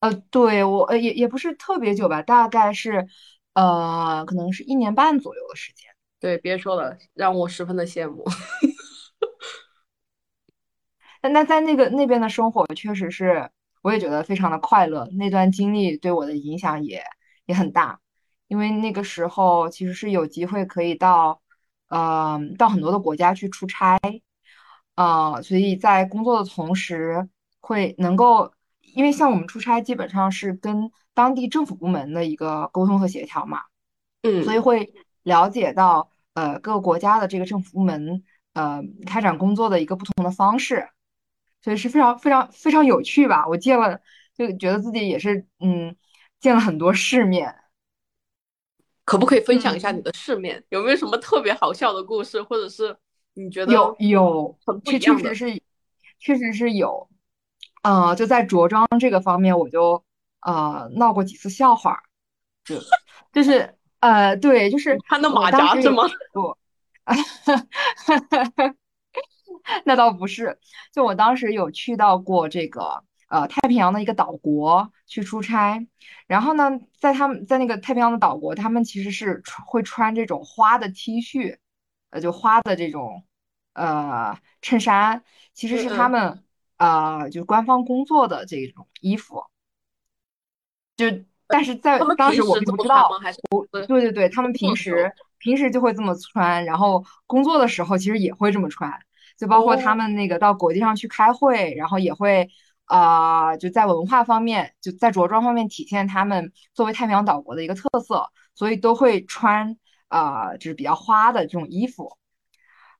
[0.00, 3.06] 呃，对我呃也也不是特别久吧，大概是
[3.54, 5.88] 呃可能是一年半左右的时间。
[6.18, 8.24] 对，别说了，让我十分的羡慕。
[11.22, 13.50] 那那在那个那边的生活确实是。
[13.82, 17.02] 我也觉得非常的快乐，那段经历对我的影响也
[17.46, 17.98] 也很大，
[18.46, 21.40] 因为那个时候其实是有机会可以到，
[21.88, 23.98] 呃，到很多的国家去出差，
[24.96, 27.26] 啊，所以在工作的同时
[27.60, 28.52] 会能够，
[28.94, 33.62] 因为像我们出差基本上是跟当地政府部门的一个沟通和协调嘛，
[34.22, 38.22] 嗯，所以会了解到，呃，各个国家的这个政府部门，
[38.54, 40.88] 呃，开展工作的一个不同的方式。
[41.62, 43.46] 所以是非常非常非常有趣吧？
[43.46, 44.00] 我见了，
[44.34, 45.94] 就觉得自己也是，嗯，
[46.40, 47.54] 见了很多世面。
[49.04, 50.64] 可不可以分享一下你的世面？
[50.70, 52.96] 有没有什么特别好笑的故事，或者是
[53.34, 55.62] 你觉得有有，确确实是，
[56.18, 57.09] 确实是有。
[57.82, 60.04] 嗯，就在着装这个方面，我就
[60.40, 62.02] 呃闹过几次笑话，
[62.64, 62.76] 就
[63.32, 66.04] 就是呃，对，就是穿的马甲是吗？
[66.32, 66.56] 不。
[69.84, 70.58] 那倒不是，
[70.92, 75.86] 就我当时有去到过这个呃太平洋的一个岛国去出差，
[76.26, 81.56] 然后呢，在他们在那个太平洋的岛国，他们其实是会穿这种花的 T 恤，
[82.10, 83.24] 呃，就花的这种
[83.74, 86.42] 呃衬衫，其实是他们
[86.80, 89.44] 呃就官方工作的这种衣服，
[90.96, 91.06] 就
[91.46, 93.10] 但是在当时我并不知道，
[93.70, 98.90] 对对对，他们平时平时就会这么穿，然后工作的时候其实也会这么穿。
[99.36, 102.50] 就包括他们那个到国际上去开会，然后也会
[102.84, 109.76] 啊，就在文化方面，就在着装方面体现他们作为太平洋岛国的一个特色，所以都会穿
[110.08, 112.16] 啊，就是比较花的这种衣服。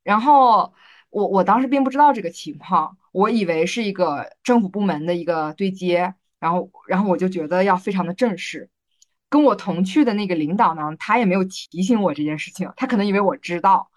[0.03, 0.73] 然后
[1.11, 8.70] 我我当时并不知道这个情况，我以为是一个政府部门的一个对接，然后然后我就觉得要非常的正式。
[9.29, 13.88] 跟我同去的那个领导呢，他也没有提醒我这件事情，他可能以为我知道。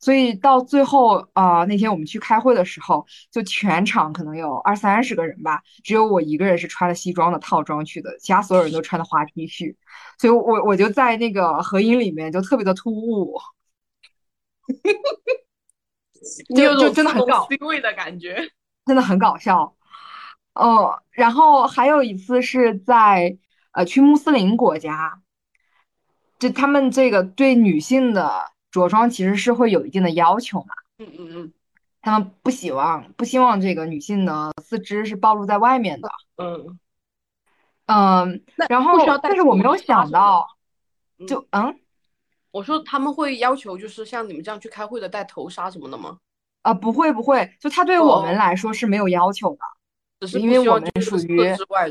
[0.00, 9.76] 所以到最后啊，那天我们去开会的时候，就全场可能有二三十个人吧，只有我一个人是穿了西装的套装去的，其他所有人都穿的花 T 恤，
[10.18, 13.38] 所以我我就在那个合影里面就特别的突兀，
[16.56, 18.36] 就就真的很搞 C 位的感觉，
[18.90, 19.76] 真的很搞笑。
[20.54, 23.38] 哦，然后还有一次是在
[23.70, 25.22] 呃去穆斯林国家，
[26.40, 28.50] 就他们这个对女性的。
[28.72, 31.52] 着装其实是会有一定的要求嘛，嗯嗯嗯，
[32.02, 36.78] 他们不希望不希望这个女性的四肢是暴露在外面的，嗯
[37.86, 40.46] 嗯，然后但是我没有想到，
[41.26, 41.80] 就嗯，
[42.52, 46.18] 我说他们会要求就是像你们这样去开会的戴头纱什么的吗？
[46.62, 49.58] 啊，不会不会，就他对我们来说是没有要求的，
[50.20, 51.40] 只是因为我们属于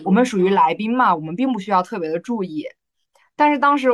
[0.04, 2.66] 我们属于来宾嘛，我们并不需要特别的注意，
[3.36, 3.90] 但是当时。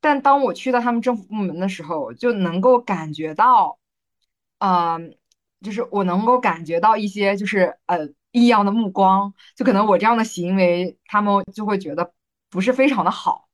[0.00, 3.78] 但当我去到他们政府部门的时候，就能够感觉到，
[4.58, 5.16] 嗯，
[5.62, 12.12] 就是我能够感觉到一些就是呃异样的目光，就可能我这样的行为，他们就会觉得
[12.50, 13.48] 不是非常的好，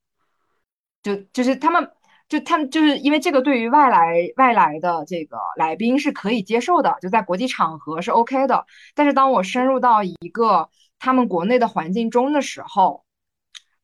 [1.05, 1.92] 就就是他们
[2.30, 8.64] 就他们就是因为这个对于外来外来的这个来宾是可以接受的，就在国际场合是 OK 的，
[8.94, 13.04] 但是当我深入到一个他们国内的环境中的时候。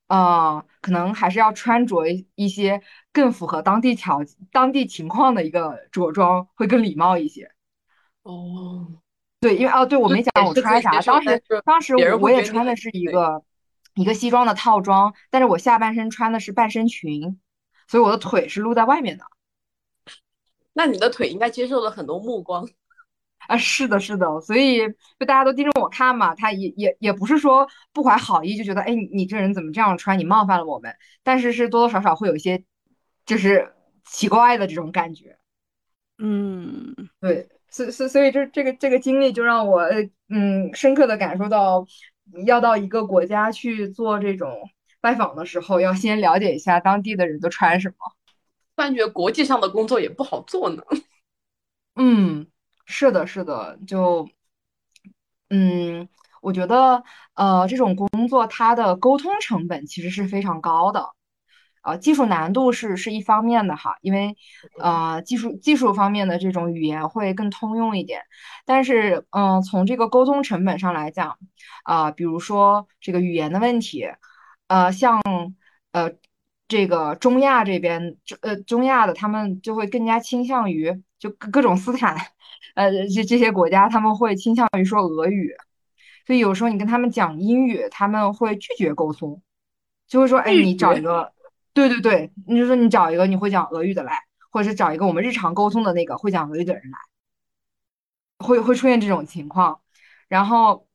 [0.08, 2.04] 呃，可能还是要穿着
[2.36, 2.80] 一些
[3.12, 4.20] 更符合当地条、
[4.52, 7.50] 当地情况的一个着装，会更礼貌一些。
[8.22, 8.86] 哦，
[9.40, 13.42] 对，因为哦，对我没讲我穿啥，当时当时我也穿的是一个
[13.96, 17.40] 一个西装的套装，但是我下半身穿的是半身裙，
[17.88, 19.24] 所以我的腿是露在外面的。
[20.72, 22.68] 那你的腿应该接受了很多目光。
[23.48, 24.80] 啊，是的，是的，所以
[25.20, 32.64] 就大家都盯着我看嘛，他也也也不是说不怀好意，就觉得哎，你你这人怎么这样穿，你冒犯了我们，但是是多多少少会有一些
[33.24, 33.72] 就是
[34.04, 35.38] 奇怪的这种感觉。
[36.18, 39.82] 嗯，对，所所所以这这个这个经历就让我
[40.28, 41.86] 嗯深刻的感受到，
[42.46, 44.68] 要到一个国家去做这种
[45.06, 47.96] 拜访的时候，要先了解一下当地的人都穿什么。
[48.74, 50.82] 感觉国际上的工作也不好做呢。
[51.94, 52.48] 嗯。
[52.88, 54.28] 是的，是的，就，
[55.50, 56.08] 嗯，
[56.40, 57.02] 我觉得，
[57.34, 61.08] 呃，这种工作它的沟通成本其实是非常高的，
[61.82, 64.36] 啊，技术难度是是一方面的哈，因为，
[64.78, 68.22] 呃，技术技术方面的这种语言会更通用一点，
[68.64, 71.38] 但是，嗯，从这个沟通成本上来讲，
[71.82, 74.06] 啊，比如说这个语言的问题，
[74.68, 75.20] 呃，像，
[75.92, 76.12] 呃，
[76.68, 82.16] 这个中亚这边，呃，中亚的他们就会更加倾向于就各各种斯坦。
[82.74, 85.54] 呃，这这些国家他们会倾向于说俄语，
[86.26, 89.40] 所以有时候你跟他们讲英语，他们会拒绝沟通，
[90.06, 91.32] 就会说，哎，你找一个，
[91.72, 94.18] 对对对，你就说你找一个你会讲俄语的来，
[94.50, 96.98] 或者是找一个我们日常沟通的那个会讲俄语的人来，
[98.44, 99.80] 会会出现这种情况。
[100.28, 100.86] 然后，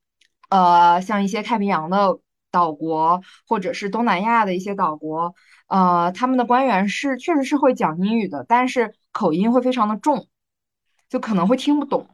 [0.49, 2.19] 呃，像一些太平洋的
[2.51, 5.33] 岛国，或者是东南亚的一些岛国，
[5.67, 10.27] 呃，他们的官员是确实是会讲英语的，但是口音会非常的重。
[11.09, 12.07] 就可能会听不懂，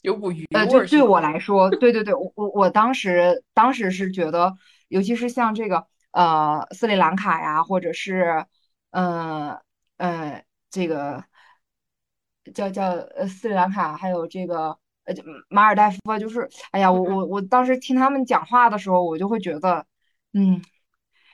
[0.00, 4.56] 有股鱼呃，就对我来说，对对对，我我我当时当时是觉得，
[4.88, 8.46] 尤其是像这个呃斯里兰卡呀，或者是
[8.90, 9.60] 呃
[9.98, 11.22] 呃这个
[12.54, 15.14] 叫叫呃斯里兰卡，还有这个呃
[15.48, 19.86] 马尔代夫，就是哎呀，我我我当时听他们讲话的时候，我就会觉得，
[20.32, 20.62] 嗯，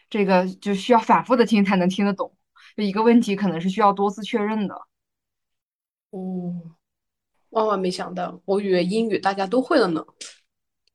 [0.08, 2.36] 这个就需要反复的听才能听得懂，
[2.76, 4.74] 就一个问题可能是需要多次确认的。
[6.10, 6.54] 哦，
[7.50, 10.04] 万万没想到，我以为英语大家都会了呢。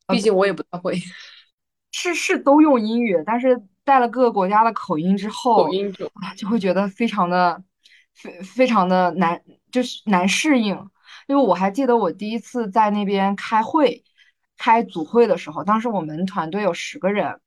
[0.08, 0.96] 毕竟我也不太会。
[1.98, 7.64] 是是都用英语，但是带了各个国家的口音之后，口音就啊就会觉得非常的
[8.14, 10.76] 非非常的难，就是难适应。
[11.28, 14.04] 因为我还记得我第一次在那边开会，
[14.58, 17.40] 开组会的时候，当时我们团队有十个人，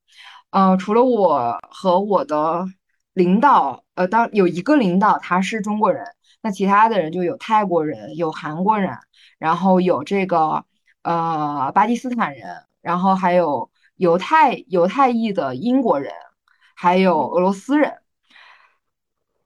[0.51, 2.67] 呃，除了我和我的
[3.13, 6.05] 领导，呃，当有一个领导他是中国人。
[6.41, 8.97] 那其他的人就有泰国人，有韩国人，
[9.39, 10.65] 然后有这个
[11.03, 16.13] 呃巴基斯坦人，然后还有犹太犹太裔的英国人，
[16.77, 17.99] 还有俄罗斯人。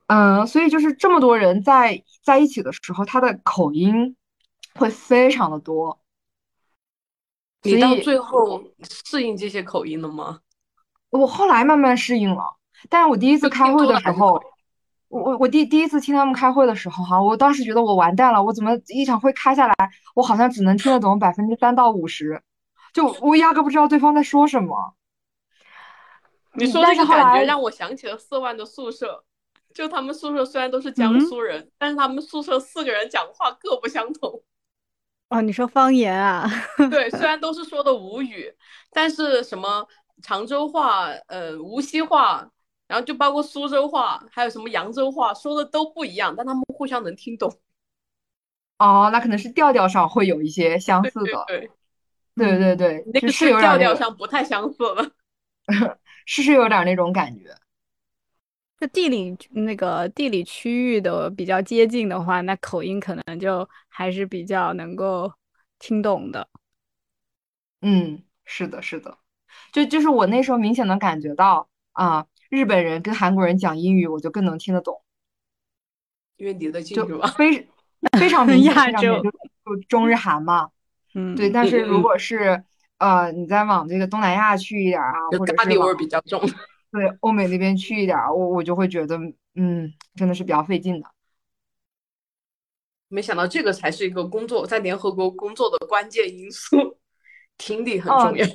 [0.07, 4.15] 嗯，所以就是这么多人在在一起的时候，他的口音
[4.75, 6.01] 会非常的多。
[7.63, 8.63] 你到最后
[9.05, 10.41] 适应这些口音了吗？
[11.11, 12.57] 我后来慢慢适应了，
[12.89, 14.43] 但是我第一次开会的时候。
[15.09, 19.75] 我我我第第一次听他们开会的时候哈，我当时觉得我完蛋了，我怎么一场会开下来，
[20.15, 22.43] 我好像只能听得懂百分之三到五十，
[22.95, 24.95] 就我压根不知道对方在说什么。
[26.55, 29.23] 你说这个感觉让我想起了四万的宿舍，
[29.75, 34.43] 就他们宿舍虽然都是江苏人，但是他们宿舍四个人讲话各不相同。
[35.33, 36.47] 哦，你说方言啊？
[36.91, 38.55] 对，虽然都是说的吴语，
[38.91, 39.87] 但是什么
[40.23, 42.47] 常州话、呃无锡话，
[42.87, 47.51] 然后就包括苏州话，还有什么扬州话，说的都不一样，但他们互相能听懂。
[48.79, 51.45] 哦，那可能是调调上会有一些相似的。
[51.47, 51.71] 对
[52.35, 55.11] 对对对，那个是调调上不太相似了。
[56.27, 57.55] 是是有点那种感觉。
[58.83, 65.33] 就地理那个地理区域的比较接近的话，那口音可能就还是比较能够
[65.79, 66.49] 听懂的。
[67.81, 69.19] 嗯，是的，是的，
[69.73, 75.01] 就就是我那时候明显能感觉到啊，日本人跟韩国人讲英语，我就更能听得懂，
[76.37, 77.29] 因为离得近是吧？
[77.39, 77.69] 非
[78.19, 80.71] 非常明显，亚洲就中日韩嘛。
[81.15, 81.49] 嗯，对。
[81.49, 82.65] 但是如果是
[82.99, 86.41] 呃，你再往这个东南亚去一点啊，或者是味比较重。
[86.93, 89.17] 对欧美那边去一点，我我就会觉得，
[89.55, 91.09] 嗯，真的是比较费劲的。
[93.09, 96.99] 没想到这个才是一个工作在联合国工作的关键因素，
[97.57, 98.47] 听力很重要。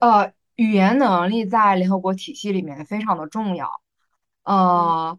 [0.00, 3.70] 呃，语言能力在联合国体系里面非常的重要。
[4.42, 5.16] 呃，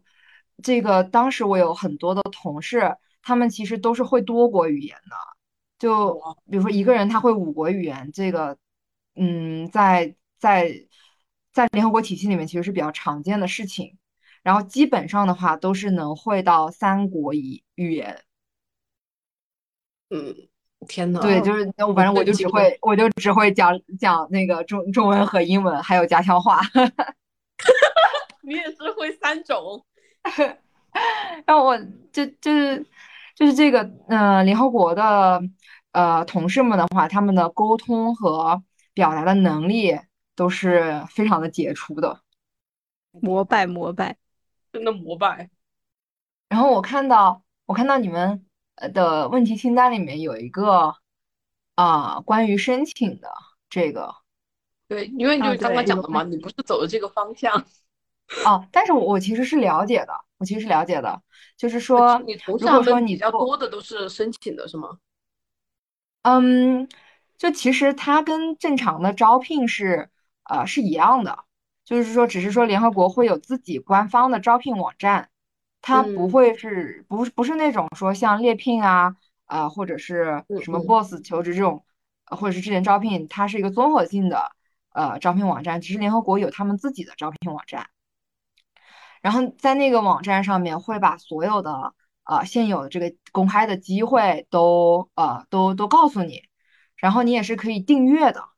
[0.62, 5.16] 这个当时我有很多的同事，他们其实都是会多国语言的。
[5.78, 6.20] 就
[6.50, 8.58] 比如说一个人他会五国语言，这个，
[9.14, 10.86] 嗯，在在。
[11.54, 13.96] 在联合国体系里面，其实是比较常见的事情。
[14.42, 18.22] 然后基本上的话，都是能会到三国语语言。
[20.10, 20.34] 嗯，
[20.88, 26.60] 天呐，对，就是我反正我就只会，我就只会讲讲那个中中文和英文，还有家乡话。
[28.42, 29.86] 你也是会三种。
[31.46, 31.78] 然后我
[32.12, 32.84] 就就是
[33.36, 35.40] 就是这个，嗯，联合国的
[35.92, 39.96] 呃同事们的话，他们的沟通和表达的能力。
[40.36, 42.20] 都是非常的杰出的，
[43.12, 44.16] 膜拜膜拜，
[44.72, 45.48] 真的膜拜。
[46.48, 48.44] 然后我看到，我看到你们
[48.92, 50.96] 的问题清单里面有一个
[51.76, 53.28] 啊，关于申请的
[53.68, 54.14] 这个。
[54.88, 57.64] 对，因为就是刚刚讲的嘛，你不是走的这个方向。
[58.44, 61.22] 哦，但是我我其实是了解的，我其实是了解的，
[61.56, 64.98] 就是说，如果说你比较多的都是申请的是吗？
[66.22, 66.88] 嗯，
[67.36, 70.10] 就其实它跟正常的招聘是。
[70.44, 71.44] 呃，是一样的，
[71.84, 75.30] 就是说，只是说联合国会有自己官方的招聘网站，
[75.80, 79.16] 它不会是不不是那种说像猎聘啊，
[79.46, 81.84] 啊或者是什么 Boss 求职这种，
[82.26, 84.52] 或者是智联招聘，它是一个综合性的
[84.92, 87.88] 呃招聘网站，只是联合国有他们自己的招聘网站，
[89.22, 96.42] 然后在那个网站上面会把所有的呃现有的这个公开的机会都呃都都告诉你，
[96.96, 98.53] 然后你也是可以订阅的。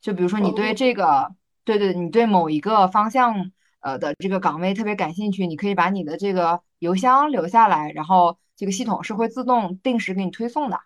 [0.00, 1.34] 就比如说你对这个，
[1.64, 10.80] 对对，你对某一个方向呃的这个岗位特别感兴趣，你可以把你的这个邮箱留下来，然后这个系统是会自动定时给你推送的。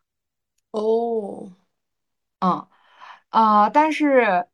[0.73, 1.53] 哦，
[2.41, 2.67] 嗯，
[3.31, 4.47] 啊，但是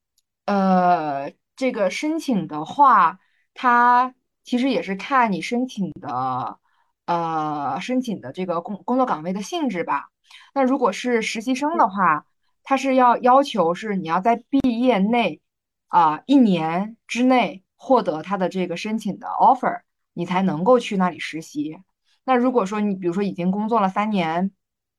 [0.44, 3.18] 呃，这个申请的话，
[3.54, 6.58] 它其实也是看你申请的
[7.06, 10.08] 呃申请的这个工工作岗位的性质吧。
[10.54, 12.26] 那如果是实习生的话，
[12.70, 15.40] 他是要要求是你要在毕业内
[15.88, 19.80] 啊一年之内获得他的这个申请的 offer，
[20.12, 21.76] 你才能够去那里实习。
[22.22, 24.52] 那如果说你比如说已经工作了三年，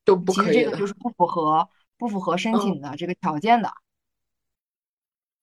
[0.04, 3.72] 就不可以其实这个就是不符合不符合申请的这个条件的。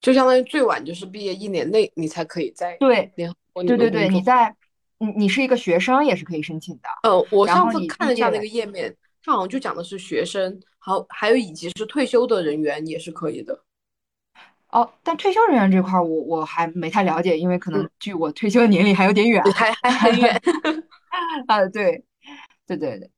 [0.03, 3.11] 就相当于最晚就是毕业一年内你才可以在对
[3.55, 4.55] 对对对，你在
[4.99, 6.91] 你你是一个学生也是可以申请的。
[7.05, 8.95] 呃，我上次看了一下那个页面。
[9.29, 13.63] 他好像就讲的是学生，好，还有以及是退休的人员也是可以的。
[14.71, 20.41] 哦，但退休人员这块我我还没太了解，因为可能距我退休的年龄还有点远，还还很远。
[21.47, 22.03] 啊，对，
[22.67, 23.11] 对对对。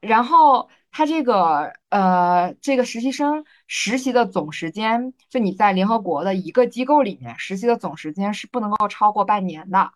[0.00, 9.92] 然后他这个呃，这个实习生实习的总时间，就你在联合国的一个机构里面实习的总时间是不能够超过半年的。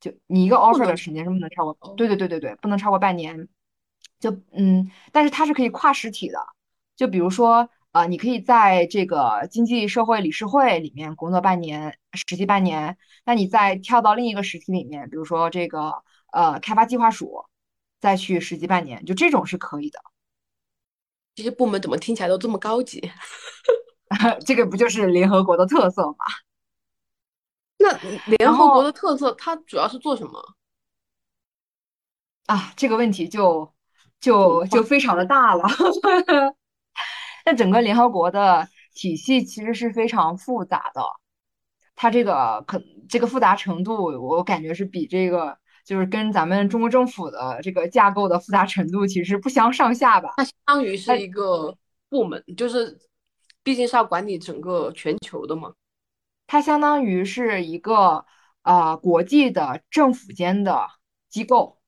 [0.00, 3.48] 就你一个 offer 的时间是不能超过，对对对对对，不能超过半年。
[4.18, 6.38] 就嗯，但是它是可以跨实体的，
[6.96, 16.02] 就比如说，呃，你可以在这个经济社会理事会里面工作半年，实习半年，那你再跳到另一个实体里面，比如说这个
[16.32, 17.44] 呃开发计划署，
[18.00, 20.00] 再去实习半年，就这种是可以的。
[21.34, 23.10] 这些部门怎么听起来都这么高级？
[24.46, 26.16] 这个不就是联合国的特色吗？
[27.78, 27.92] 那
[28.38, 30.56] 联合国的特色，它主要是做什么？
[32.46, 33.75] 啊，这个问题就。
[34.20, 35.64] 就就非常的大了，
[37.44, 41.02] 那整个联合国的体系其实是非常复杂的，
[41.94, 50.32] 它这个可这个复杂程度，我感觉是比这个就是跟咱们中国政府的这个架构的复杂程度其实不相上下吧。
[50.36, 51.76] 它相当于是一个
[52.08, 52.98] 部门，就是
[53.62, 55.72] 毕竟是要管理整个全球的嘛。
[56.48, 58.24] 它相当于是一个
[58.62, 60.88] 呃国际的政府间的
[61.28, 61.78] 机构。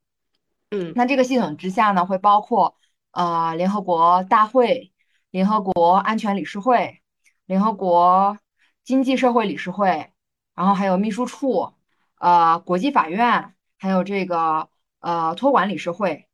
[0.71, 2.77] 嗯，那这个系统之下呢，会包括
[3.13, 4.93] 呃联合国大会、
[5.31, 7.01] 联合国安全理事会、
[7.47, 8.39] 联合国
[8.85, 10.13] 经济社会理事会，
[10.55, 11.73] 然后还有秘书处、
[12.19, 14.69] 呃国际法院，还有这个
[15.01, 16.29] 呃托管理事会。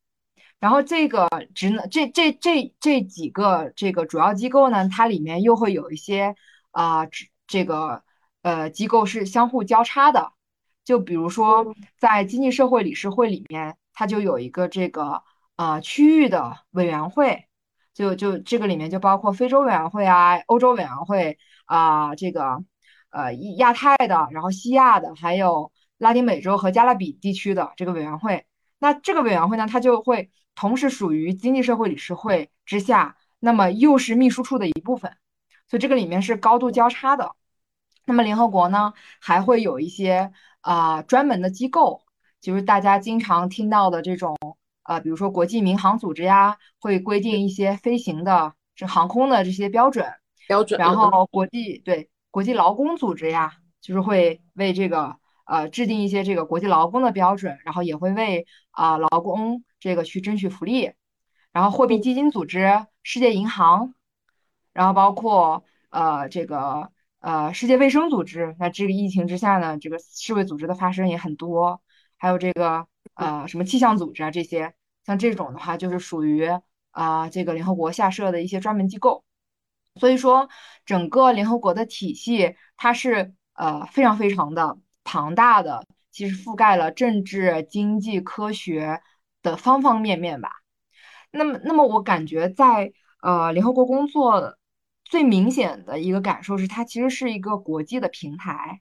[0.59, 6.35] 然后这个职能这这这这几个这个主要机构呢，它里面又会有一些
[6.73, 8.03] 啊这这个
[8.43, 10.33] 呃机构是相互交叉的，
[10.85, 13.77] 就比如说在经济社会理事会里面。
[13.95, 15.23] 它就有一个这个
[15.57, 17.49] 呃区域的委员会，
[17.95, 22.65] 就就这个里面就包括非洲委员会啊、欧洲委员会啊、这个
[23.11, 28.45] 呃亚太的，然后西亚的，还有拉丁美洲和加勒比地区的这个委员会。
[28.79, 35.17] 那这个委员会呢，它就会同时属于经济社会理事会之下，那么又是秘书处的一部分，
[35.69, 37.33] 所以这个里面是高度交叉的。
[38.07, 42.04] 那么联合国呢，还会有一些啊专门的机构。
[42.45, 44.37] 就是大家经常听到的这种，
[44.83, 50.05] 呃，比如说国际民航组织呀，会规定一些飞行的这航空的这些标准
[50.47, 50.79] 标准。
[50.79, 55.17] 然后国际对国际劳工组织呀，就是会为这个
[55.47, 60.93] 呃制定一些这个国际劳工的标准，然后也会为啊劳工这个去争取福利。
[61.51, 63.95] 然后货币基金组织、世界银行，
[64.75, 66.91] 然后包括呃这个
[67.21, 68.55] 呃世界卫生组织。
[68.59, 71.81] 那这个疫情之下呢，这个世卫组织的发生也很多。
[72.17, 76.49] 还有这个呃什么气象组织啊，这些像这种的话，就是属于
[76.91, 79.25] 啊这个联合国下设的一些专门机构。
[79.97, 80.49] 所以说，
[80.85, 89.01] 整个联合国的体系它是呃非常非常的庞大的，其实覆盖了政治、经济、科学
[89.43, 90.51] 的方方面面吧。
[91.31, 92.93] 那么，那么我感觉在
[93.23, 94.57] 呃联合国工作
[95.05, 98.81] 最明显的一个感受是，它其实是一个国际的平台，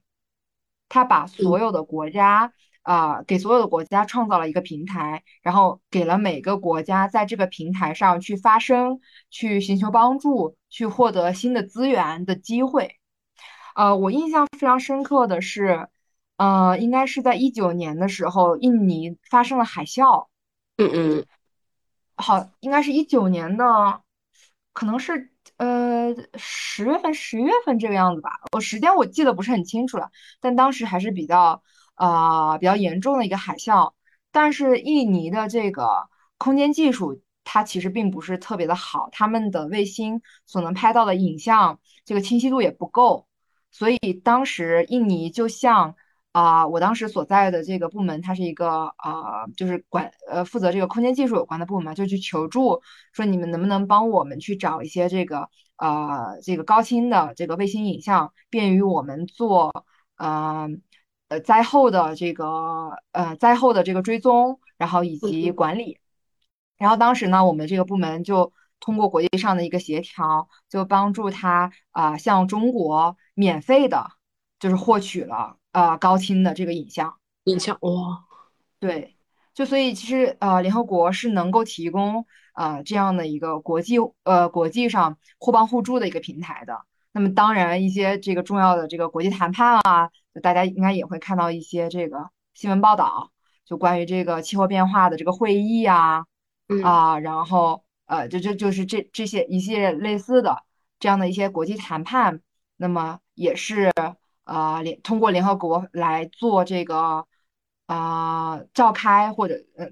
[0.90, 2.54] 它把所有的国家。
[2.84, 12.98] 啊，给所有的国家创造了一个平台，然后给了每个国家在这个平台上去发声、去寻求帮助、去获得新的资源的机会。
[13.76, 15.88] 呃，我印象非常深刻的是，
[16.36, 20.28] 呃，应该是在一九年的时候，印尼发生了海啸。
[20.76, 21.26] 嗯嗯，
[22.18, 24.02] 好，应该是一九年的，
[24.74, 28.32] 可能是呃十月份、十月份这个样子吧。
[28.52, 30.12] 我时间我记得不是很清楚了，
[30.42, 31.64] 但当时还是比较。
[31.96, 33.94] 啊，比较严重的一个海啸，
[34.32, 43.28] 但是印尼的这个空间技术，它其实并不是特别的好，他们的卫星所能拍到的影像，这个清晰度也不够，
[43.72, 45.96] 所以当时印尼就像
[46.32, 52.82] 啊，我当时所在的这个部门，它是一个啊，就是管呃负责这个空间技术有关的部门，就去求助，
[53.12, 59.86] 说你们能不能帮我们去找一些这个呃这个高清的这个卫星影像，便于我们做
[60.18, 60.68] 呃。
[61.30, 66.00] 呃，灾后的这个呃，灾后的这个追踪，然后以及管理，
[66.78, 74.12] 然后当时呢，我们这个部门就通过国际上的一个协调，就帮助他啊，向中国免费的，
[74.60, 77.16] 就是获取了呃高清的这个影像。
[77.46, 78.26] 影像哇，
[78.80, 79.16] 对，
[79.54, 86.82] 就所以其实呃，联合国是能够提供呃这样的一个国际呃国际上互帮互助的一个平台的。
[87.12, 93.32] 那么当然，一些这个重要的这个国际谈判啊，就大家应该也会看到一些这个新闻报道，
[93.66, 96.26] 就关于这个气候变化的这个会议啊，
[96.84, 100.64] 啊，然后呃，就就就是这这些一系列类似的
[101.00, 102.42] 这样的一些国际谈判，
[102.78, 103.92] 那么也是
[104.46, 107.26] 呃联通过联合国来做这个
[107.86, 109.86] 啊召开或者呃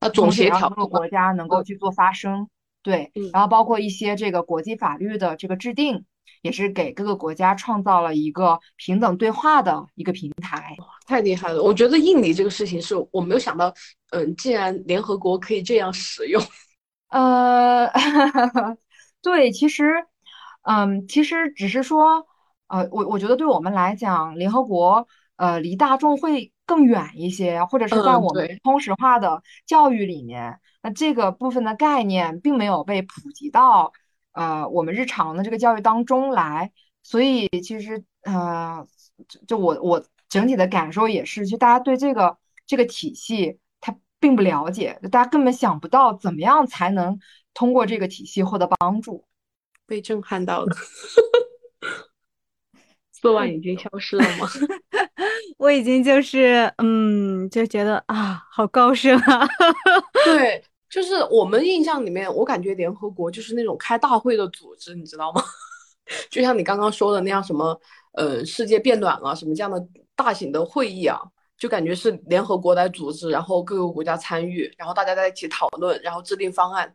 [0.00, 2.48] 呃总协调各个国家能够去做发声，
[2.82, 6.04] 对，然后包括一些这个国际法律的这个制定。
[6.42, 11.62] 也是给各个国家创造了一个平等对话的一个平台，太厉害了！
[11.62, 13.72] 我觉得印尼这个事情是我没有想到，
[14.10, 16.42] 嗯，既然联合国可以这样使用，
[17.08, 17.90] 呃，
[19.22, 20.04] 对，其实，
[20.62, 22.26] 嗯，其实只是说，
[22.68, 25.06] 呃，我我觉得对我们来讲，联合国，
[25.36, 33.92] 呃，离大众会更远一些，或者是在我们通识化的教育里面，那这个部分的概念并没有被普及到。
[34.34, 36.70] 呃，我们日常的这个教育当中来，
[37.02, 38.86] 所以其实呃，
[39.48, 47.18] 就我我整体的感受也是，就大家对这个这个体系它并不了解，大家根本想不到怎么样才能
[47.54, 49.24] 通过这个体系获得帮助，
[49.86, 50.74] 被震撼到了。
[53.12, 54.46] 四万已经消失了吗？
[55.56, 59.48] 我已经就是嗯，就觉得啊，好高深啊。
[60.26, 60.62] 对，
[60.94, 65.42] 就是我们印象里面，我感觉联合国就是那种开大会的组织，你知道吗？
[66.30, 67.76] 就像你刚刚说的那样，什么
[68.12, 69.84] 呃，世界变暖了，什么这样的
[70.14, 71.20] 大型的会议啊，
[71.58, 76.94] 就感觉是联合国来组织，然后各个国家参与，然后大家在一起讨论，然后制定方案。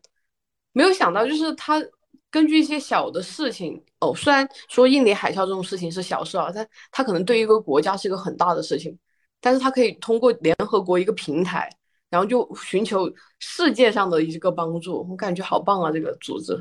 [0.72, 1.84] 没有想到，就是他
[2.32, 8.98] 根据一些小的事情哦，虽然说印尼海啸这种事情是小事啊，但他可能对一个国家是一个很大的事情，
[9.42, 11.70] 但是他可以通过联合国一个平台，
[12.10, 16.56] 然后就寻求世界上的一个帮助，我感觉好棒啊，这个组织。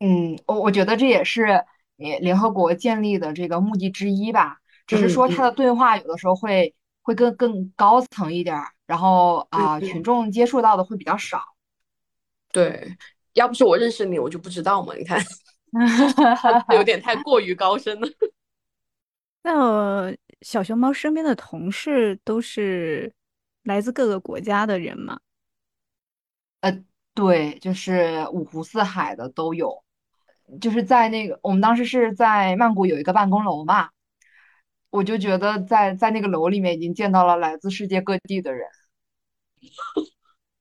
[0.00, 1.46] 嗯，我我觉得这也是
[1.96, 11.42] 联联合国建立的这个目的之一吧，只是说它的对话有的时候会会更更高层一点儿，然后啊，群众接触到的会比较少。
[12.52, 12.96] 对，
[13.34, 14.94] 要不是我认识你，我就不知道嘛。
[14.94, 15.18] 你看，
[16.74, 18.08] 有点太 过于高深了。
[19.42, 23.12] 那小熊猫身边的同事都是
[23.66, 25.18] 来自各个国家的人嘛？
[26.60, 26.82] 呃，
[27.14, 29.82] 对，就是五湖四海的都有。
[30.60, 33.90] 就是在那个，我们当时是在曼谷有一个办公楼嘛，
[34.90, 38.68] 我就觉得在在那个楼里面已经见到了来自世界各地的人，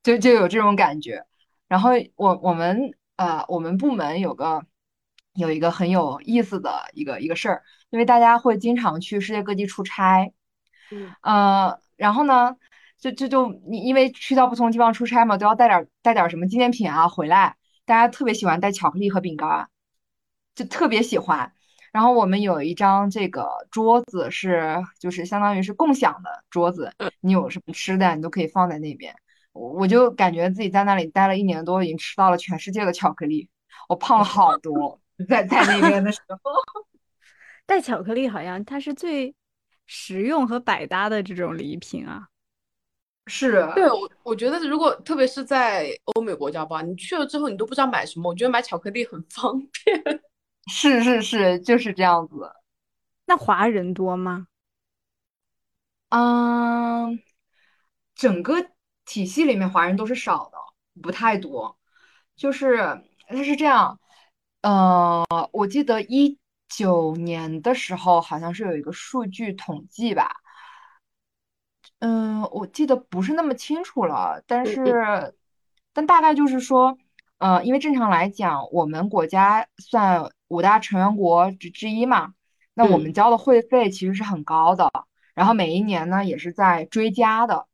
[0.01, 1.23] 就就有这种感觉。
[1.67, 4.65] 然后我我们呃我们部门有个
[5.35, 10.33] 有一个很有意思的一个一个事儿，因为大家会经常去世界各地出差，
[10.91, 12.55] 嗯呃，然后呢，
[13.11, 19.69] 就就就你因为去到不同地方出差嘛，都要带点带点什么纪念品啊回来，大家特别喜欢带巧克力和饼干。
[20.55, 21.51] 就特别喜欢，
[21.91, 26.89] 然后我们有一张这个桌子是，就是相当于是共享的桌子，
[27.19, 29.13] 你有什么吃的，你都可以放在那边。
[29.51, 33.49] 我就感觉自己在那里待了一年多，已经吃到了全世界的巧克力，
[33.89, 34.97] 我胖了好多，
[35.27, 36.39] 在在那边的时候。
[37.67, 39.35] 带巧克力好像它是最
[39.85, 42.29] 实用和百搭的这种礼品啊。
[43.27, 50.21] 是，对我我觉得如果特别是在欧美国家吧，你去了之后你都不知道买什么，我觉得买巧克力很方便。
[50.71, 52.51] 是是是，就是这样子。
[53.25, 54.47] 那华人多吗？
[56.09, 57.19] 嗯，
[58.15, 58.53] 整个
[59.05, 60.57] 体系里面华人都是少的，
[61.01, 61.77] 不太多。
[62.35, 62.77] 就是
[63.27, 63.99] 它是这样，
[64.61, 66.37] 呃，我记得一
[66.69, 70.31] 九年的时候好像是有一个数据统计吧，
[71.99, 75.33] 嗯，我记得不是那么清楚了，但是
[75.93, 76.97] 但大概就是说。
[77.37, 82.33] 呃，因为正常来讲，我们国家算五大成员国之之一嘛，
[82.73, 84.89] 那我们交的会费其实是很高的，
[85.33, 87.67] 然后每一年呢也是在追加的。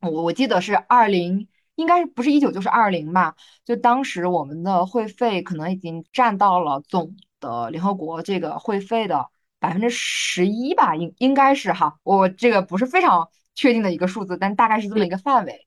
[0.00, 1.46] 我我记得是二零，
[1.76, 9.28] 应该不是一九就是二零吧，就当时我们的会费可能已经占到了总的联合国这个会费的
[9.60, 15.66] 百分之十一吧，应应该是哈，我这个不是非常确定的一个数字，但大概是这么一个范围。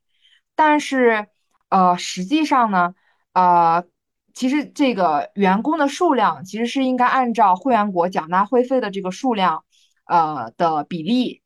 [0.56, 1.28] 但是
[1.70, 2.96] 呃，实际上呢。
[3.34, 3.86] 呃，
[4.34, 9.64] 其实这个员工的数量其实是应该按照会员国缴纳会费的这个数量，
[10.06, 11.44] 呃的比例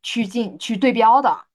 [0.00, 1.46] 去进去对标的，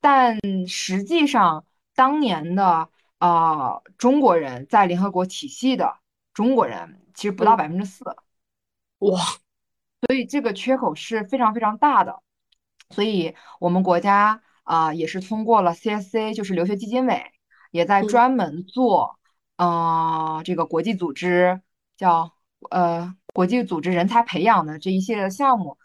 [0.00, 2.88] 但实际上当年的
[3.18, 5.98] 呃中国人在联合国体系的
[6.32, 8.02] 中国人其实不到百分之四，
[9.00, 9.20] 哇，
[10.06, 12.22] 所以这个缺口是非常非常大的，
[12.90, 17.22] 所以我们国家啊也是通过了 CSC，就是留学基金委。
[17.72, 19.18] 也在专门做，
[19.56, 21.60] 呃，这个国际组织
[21.96, 22.32] 叫
[22.70, 25.76] 呃国际组织人才培养的这一系列的项目，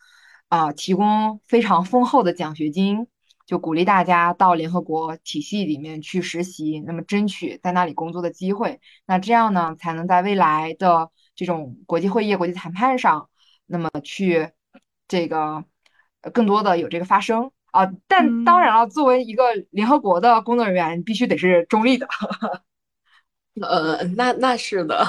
[0.48, 3.08] 啊，提供非常丰厚的奖学金，
[3.46, 8.80] 就鼓励大家到联合国体系里面去实习，那么争取在那里工作的机会。
[9.06, 13.30] 那这样呢，才能在未来的这种国际会议、国际谈判上，
[13.66, 14.52] 那么去
[15.10, 15.66] 这个
[16.34, 17.52] 更多的有这个发生。
[17.72, 22.06] 啊，但当然了，作为一个联合国的工作人员，必须得是中立的。
[23.62, 25.08] 呃，那那是的。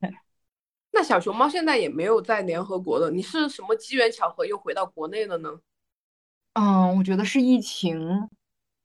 [0.90, 5.50] 那小熊猫现在也没有在联合国了，你是什么机缘巧合又回到国内了呢？
[6.54, 8.26] 嗯，我觉得是疫情，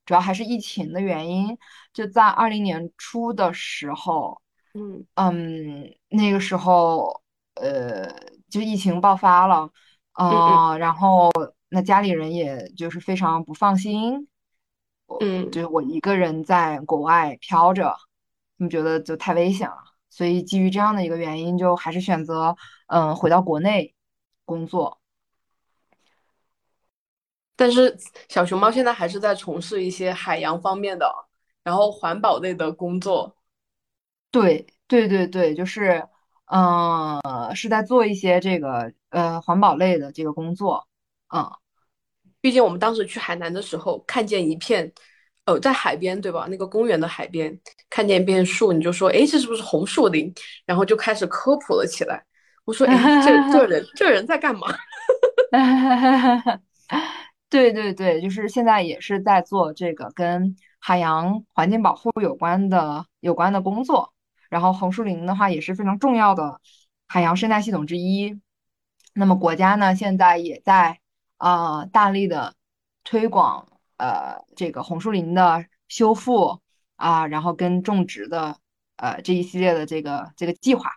[0.05, 1.57] 主要还是疫情的原因。
[1.93, 4.41] 就在二零年初的时候，
[4.74, 7.24] 嗯嗯，那个时候，
[7.55, 8.13] 呃，
[8.49, 9.69] 就疫情爆发了，
[10.19, 11.32] 嗯，然后。
[11.74, 14.28] 那家里人也就是非常不放心，
[15.19, 17.86] 嗯，就是我一个人在国外飘着，
[18.57, 19.76] 他们觉得就太危险了，
[20.11, 22.55] 所以基于这样的一个原因，就还是选择
[22.88, 23.95] 嗯回到国内
[24.45, 24.99] 工作。
[27.55, 27.97] 但是
[28.30, 31.11] 小熊猫现在还是在从事一些海洋方面的，
[31.63, 33.36] 然后环保类的工作。
[34.32, 36.07] 对对对对，就是
[36.45, 37.19] 嗯
[37.55, 40.88] 是在做一些这个呃环保类的这个工作，
[41.34, 41.51] 嗯，
[42.43, 44.91] 毕竟我们当时去海南的时候，看见一片，
[45.45, 46.45] 呃，在海边对吧？
[46.49, 47.57] 那个公园的海边，
[47.89, 50.29] 看见一片树，你就说，哎，这是不是红树林？
[50.65, 52.21] 然后就开始科普了起来。
[52.65, 54.67] 我说，哎，这这人这人在干嘛？
[57.49, 64.11] 对对对，就是现在也是在做这个跟海洋环境保护有关的有关的工作。
[64.49, 66.59] 然后红树林的话也是非常重要的
[67.07, 68.37] 海洋生态系统之一。
[69.13, 70.99] 那么国家呢现在也在
[71.43, 72.55] 啊大力的
[73.03, 73.67] 推广
[73.97, 76.61] 呃这个红树林的修复
[76.95, 78.57] 啊，然后跟种植的
[78.95, 80.89] 呃这一系列的这个这个计划。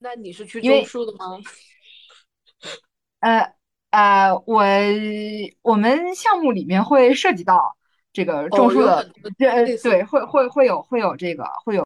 [0.00, 1.38] 那你是去种树的吗？
[3.20, 3.54] 呃
[3.90, 4.64] 呃，我
[5.62, 7.76] 我们项目里面会涉及到
[8.12, 11.84] 这个种树的，对对，会会会有会有这个会有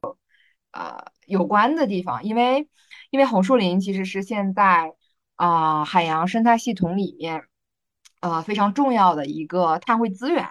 [0.72, 2.66] 呃有关的地方，因为
[3.10, 4.94] 因为红树林其实是现在
[5.42, 7.42] 啊海洋生态系统里面
[8.20, 10.48] 呃非常重要的一个碳汇资源，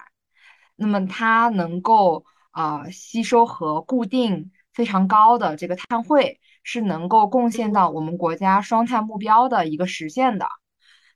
[0.76, 10.46] 那么它能够啊吸收和固定非常高的这个碳汇，是能够贡献到我们国家双碳目标的一个实现的。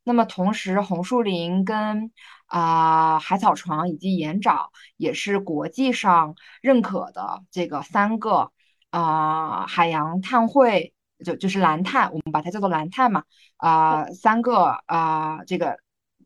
[0.06, 2.12] 那么同时，红树林跟
[2.46, 8.54] 啊海草床以及盐沼也是国际上认可的这个三个
[8.90, 13.24] 啊海洋碳汇，就就是蓝碳，我们把它叫做蓝碳嘛
[13.58, 15.78] 啊三个啊这个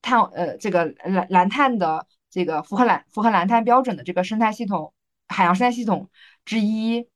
[0.02, 4.94] 碳呃这个蓝蓝碳的这个符合蓝符合蓝碳标准的这个生态系统
[5.28, 6.10] 海洋生态系统
[6.46, 7.08] 之一。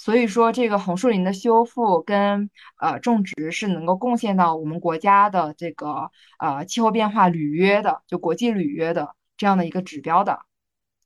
[0.00, 10.38] 所以说，这个红树林的修复跟呃种植是能够贡献到我们国家的这个呃气候变化履约的，就国际履约的这样的一个指标的。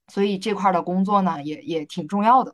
[0.09, 2.53] 所以这块的工作呢，也也挺重要的。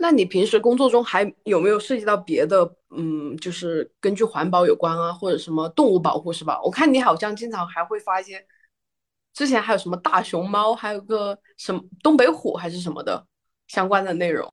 [0.00, 2.74] 那你平时工作中还有没有涉及到别的？
[2.96, 6.60] 嗯，就是根据环保有关啊，或者什么动物保护是吧？
[6.64, 8.44] 我看你好像经常还会发一些，
[9.32, 13.26] 之前还有什么大熊猫，还有个什么东北虎还是什么的。
[13.68, 14.52] 相关的内容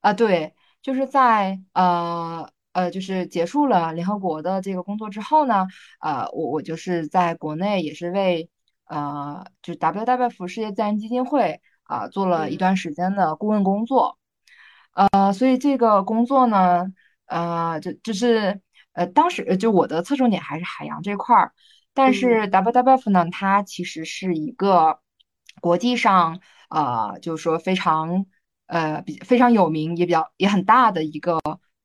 [0.00, 5.66] 啊，对，就是在呃呃，就是结束了联合国的这个工作之后呢，
[6.00, 8.48] 呃，我我就是在国内也是为
[8.84, 14.18] 呃，就 WWF 世界自然基金会啊做了一段时间的顾问工作，
[14.92, 16.92] 呃，所以这个工作呢，
[17.26, 18.60] 呃，就就是
[18.92, 21.52] 呃，当时就我的侧重点还是海洋这块儿，
[21.94, 24.98] 但是 WWF 呢，它其实是一个
[25.60, 26.40] 国际上。
[26.74, 28.24] 呃，就是说非常
[28.64, 31.38] 呃比非常有名也比较也很大的一个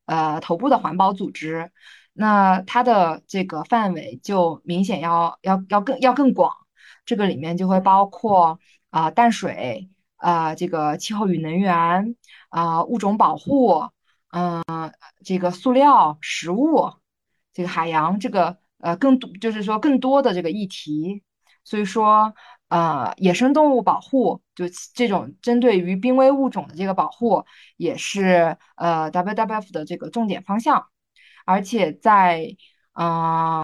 [0.05, 1.69] 呃头部的环保组织，
[2.13, 6.53] 那它的这个范围就明显要要要更要更广，
[7.05, 12.15] 这个里面就会包括啊淡水啊这个气候与能源
[12.49, 13.89] 啊物种保护
[14.31, 14.63] 嗯
[15.23, 16.91] 这个塑料食物
[17.53, 21.23] 这个海洋这个呃更多就是说更多的这个议题，
[21.63, 22.33] 所以说。
[22.69, 27.45] 呃，野生动物保护就这种针对于濒危物种的这个保护，
[27.77, 30.85] 也是呃 WWF 的这个重点方向。
[31.45, 32.57] 而且在
[32.91, 33.63] 嗯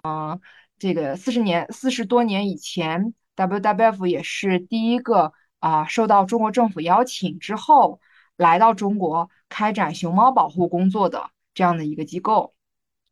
[0.79, 5.33] 这个四十年四十多年以前，WWF 也是第一个
[5.63, 8.01] 啊受到中国政府邀请之后
[8.35, 12.53] 来到中国开展熊猫保护工作的这样的一个机构。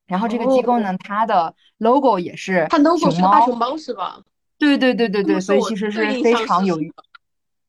[0.06, 4.20] 然后这个机构呢，它的 logo 也是它 logo 是大熊猫是吧？
[4.58, 6.78] 对对对对对，所以其实是非常有，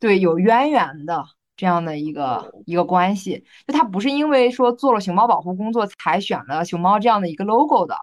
[0.00, 1.24] 对有渊源的
[1.56, 3.44] 这样的一个一个关系。
[3.68, 7.94] 就它不是因为说做了熊猫保护工作才选了熊猫这样的一个 logo 的，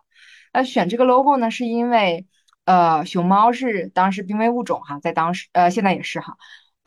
[0.54, 2.26] 那，选这个 logo 呢，是因为
[2.64, 6.38] 呃，熊猫是当时濒危物种哈，在当时呃，现在也是哈，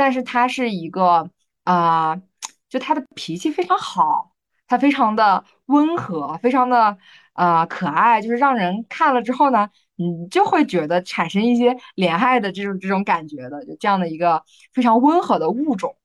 [0.03, 1.30] 但是他是一个
[1.62, 2.20] 啊，
[2.68, 4.32] 就他的脾气非常好，
[4.66, 6.98] 他非常的温和，非常的
[7.34, 9.70] 啊可爱，就是让人看了之后呢。
[9.96, 14.42] 你就会觉得产生一些怜爱的这种这种感觉的，就这样的一个
[14.72, 15.96] 非常温和的物种，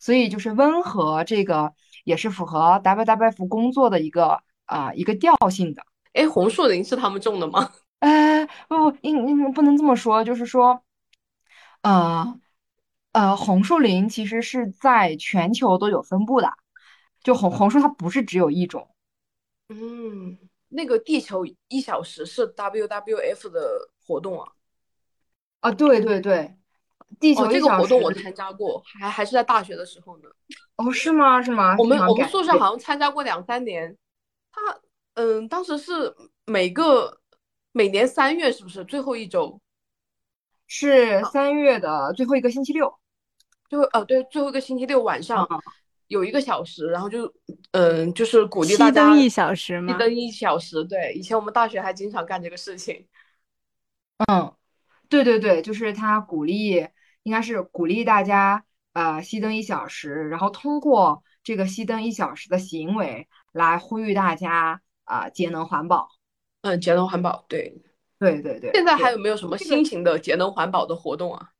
[0.00, 1.72] 所以就是温和这个
[2.04, 5.84] 也是符合 WWF 工作的一个啊一个调性的。
[6.14, 7.70] 哎，红树林是他们种的吗？
[8.00, 10.82] 呃，不不，应应不能这么说，就是说，
[11.82, 12.40] 呃
[13.14, 16.52] 呃，红树林其实是在全球都有分布的，
[17.22, 18.88] 就红红树它不是只有一种。
[19.68, 20.38] 嗯。
[20.76, 24.50] 那个地球一小时是 WWF 的活动啊，
[25.60, 26.56] 啊对对对，
[27.20, 30.28] 地球这个活动我参加过，还还是在大学的时候呢。
[30.74, 31.40] 哦，是吗？
[31.40, 31.76] 是吗？
[31.78, 33.96] 我们我们宿舍好像参加过两三年。
[34.50, 34.60] 他
[35.14, 36.12] 嗯，当时是
[36.44, 37.20] 每个
[37.70, 39.60] 每年三月是不是最后一周？
[40.66, 42.92] 是三月的最后一个星期六。
[43.74, 45.48] 最后哦对，最后一个星期六晚上
[46.06, 47.32] 有一个小时，然后就
[47.72, 49.92] 嗯，就是鼓励大家熄灯一小时吗？
[49.92, 53.04] 熄灯一小时，对，以前我们大学还经常干这个事情。
[54.28, 54.54] 嗯，
[55.08, 56.86] 对对对，就是他鼓励，
[57.24, 66.10] 应该是鼓励大家呃熄灯一小时，然后通过这个熄灯一小时的行为来呼吁大家啊节能环保。
[66.60, 67.82] 嗯，节能环保，对，
[68.20, 68.70] 对对对。
[68.72, 71.50] 现在还有没有什么新型的节能环保的活动啊？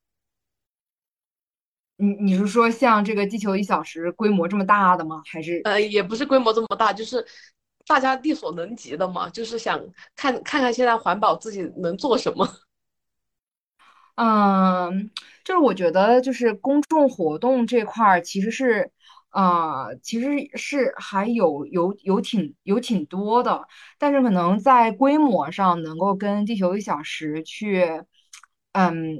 [1.96, 5.22] 你你是说像这个地球一小时规模这么大的吗？
[5.26, 7.24] 还是呃，也不是规模这么大，就是
[7.86, 9.80] 大家力所能及的嘛，就是想
[10.16, 12.46] 看看看现在环保自己能做什么。
[14.16, 15.10] 嗯，
[15.44, 18.90] 就是我觉得就是公众活动这块儿其实是，
[19.30, 23.66] 呃，其实是还有有有挺有挺多的，
[23.98, 28.04] 但是可能在规模上能够跟地球一小时去，
[28.72, 29.16] 嗯。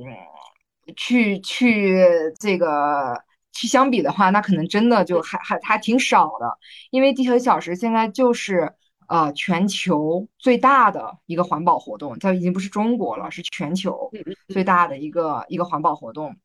[0.97, 2.05] 去去
[2.39, 3.23] 这个
[3.53, 6.59] 去相比的话，那可能真的就还还还挺少的，
[6.91, 8.73] 因为地球小时现在就是
[9.09, 14.11] 呃全球最大的一个环保活动，它已经不是中国了，是全球
[14.49, 16.37] 最大的一个一个环保活动。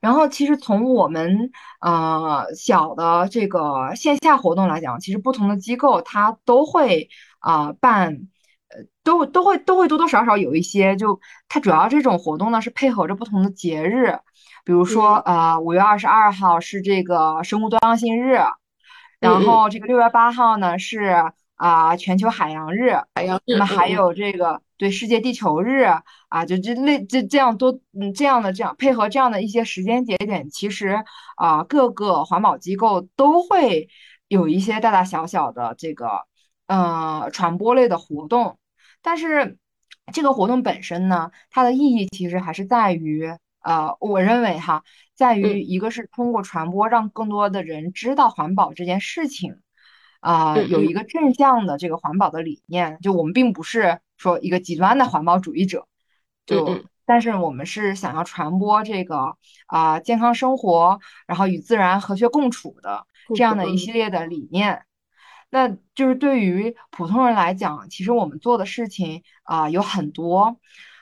[0.00, 8.28] 然后其实从我们呃小的这个线下活动来讲，其实不同的机构它都会啊办。
[8.70, 14.16] 呃，都都会都会多多少少有一些，就它主要这种活动呢是配合着不同的节日，
[14.64, 18.38] 比如说呃五月二十二号是这个生物多样性日，
[19.18, 25.86] 然后这个六月八号呢是啊全球海洋日，海洋日，那么还有这个对世界地球日
[26.28, 31.02] 啊，就这类这这样多嗯这样的这样配合这样的一些时间节点，其实
[31.34, 33.88] 啊各个环保机构都会
[34.28, 36.24] 有一些大大小小的这个
[36.68, 38.58] 呃传播类的活动。
[39.02, 39.58] 但是
[40.12, 43.26] 这个活动本身呢，它的意义其实还是在于，
[43.62, 44.82] 呃，我认为哈，
[45.14, 49.60] 在于一个是通过传播，让更多的人知道环保这件事情，
[50.20, 52.98] 啊，有一个正向的这个环保的理念。
[53.00, 55.86] 就我们并不是说一个极端的环保主义者，
[56.44, 59.36] 就但是我们是想要传播这个
[59.66, 64.82] 啊健康生活，然后与自然和谐共处的这样的一系列的理念。
[65.50, 70.56] 那就是对于普通人来讲，其实我们做的事情啊有很多，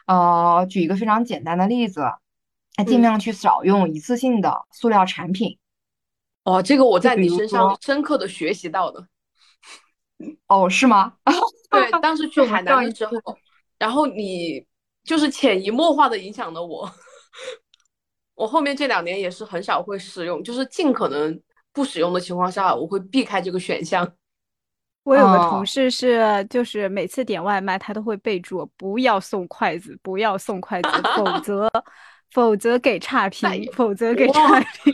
[0.07, 2.03] 呃，举一个非常简单的例子，
[2.87, 5.59] 尽量去少用一次性的塑料产品。
[6.45, 9.07] 哦，这个我在你身上深刻的学习到的。
[10.47, 11.13] 哦，是吗？
[11.71, 13.13] 对，当时去海南的时候，
[13.79, 14.65] 然后你
[15.05, 16.91] 就是潜移默化的影响了我。
[18.35, 21.39] 我后面这两年也是很少会使用，就是尽可能
[21.73, 24.11] 不使用的情况下，我会避开这个选项。
[25.09, 31.71] 我有个同事是，就是每次点外卖，他都会备注不要送筷子，不要送筷子，否则
[32.31, 34.93] 否则给差评，否则给差 评。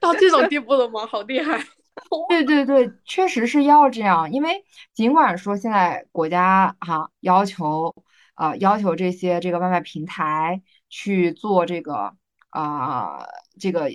[0.00, 1.04] 到这种 地步了吗？
[1.04, 1.60] 好厉害！
[2.28, 4.64] 对对对，确实是要这样，因为
[4.94, 7.92] 尽管说现在国家哈要求
[8.34, 12.14] 啊要求这些这个外卖平台去做这个
[12.50, 13.26] 啊
[13.58, 13.90] 这个，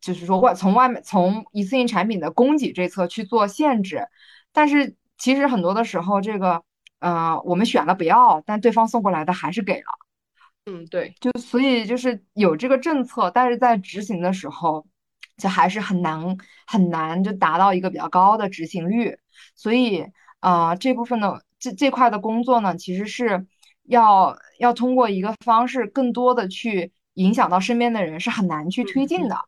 [0.00, 4.06] 就是说外从外面从一次性产品的供给这侧去做限制，
[4.50, 4.96] 但是。
[5.20, 6.62] 其实很多的时候，这个，
[6.98, 9.86] 呃，我们选了不要，但对方送过来的还是给了。
[10.64, 14.86] 嗯，对，就所以就是有这个政策，但是在执行的时候，
[15.36, 19.14] 就还是很难很难就达到一个比较高的执行率。
[19.54, 20.06] 所以，
[20.38, 23.46] 啊，这部分的这这块的工作呢，其实是
[23.84, 29.38] 要要通过一个方式，更多的去影响到身边的人，是很难去推进的。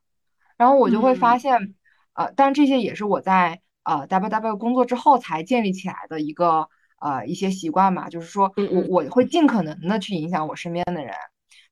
[0.59, 1.75] 然后我就会发现，
[2.12, 3.62] 呃，但这些也是我在。
[3.85, 6.68] 呃，W W 工作之后才建立起来的一个
[7.01, 11.14] 呃一些习惯嘛，就是说我我会尽可能的去影响我身边的人。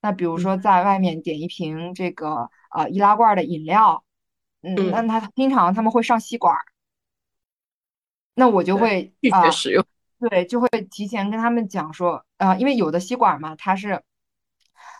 [0.01, 4.05] 那比如说在外面点一瓶这个呃易拉罐的饮料，
[4.63, 6.57] 嗯，那他经常他们会上吸管，
[8.35, 9.85] 那我就会拒绝使用。
[10.19, 14.03] 对，就会提前跟他们讲说，呃，因为有的吸管嘛，它是，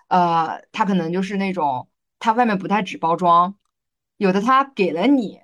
[0.09, 1.89] 呃，它可能就是那种
[2.19, 3.57] 它外面不带纸包装，
[4.17, 5.41] 有的它给了你。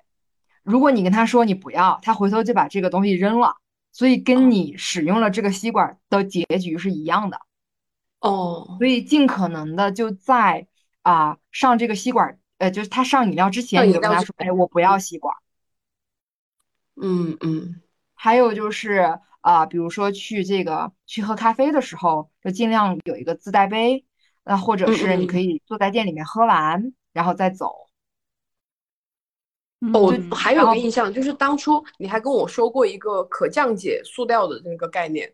[0.67, 3.55] 如果你跟他说你不要，他回头就把这个东西扔了，
[3.93, 7.39] 所以跟你使用了这个吸管的结局是一样的。
[8.19, 10.67] 哦，所以尽可能的就在
[11.03, 15.33] 啊上这个吸管，呃，就是他上饮料之前，你就跟他说，哎，我不要吸管。
[17.01, 17.81] 嗯嗯。
[18.13, 24.03] 还有就是啊，比如说去这个去喝咖啡的时候，就尽量有一个自带杯，
[24.43, 27.86] 那或者是你可以坐在店里面喝完，然后再走。
[29.93, 35.31] 我还有个印象，就是当初你还跟我说过一个可降解塑料的那个概念，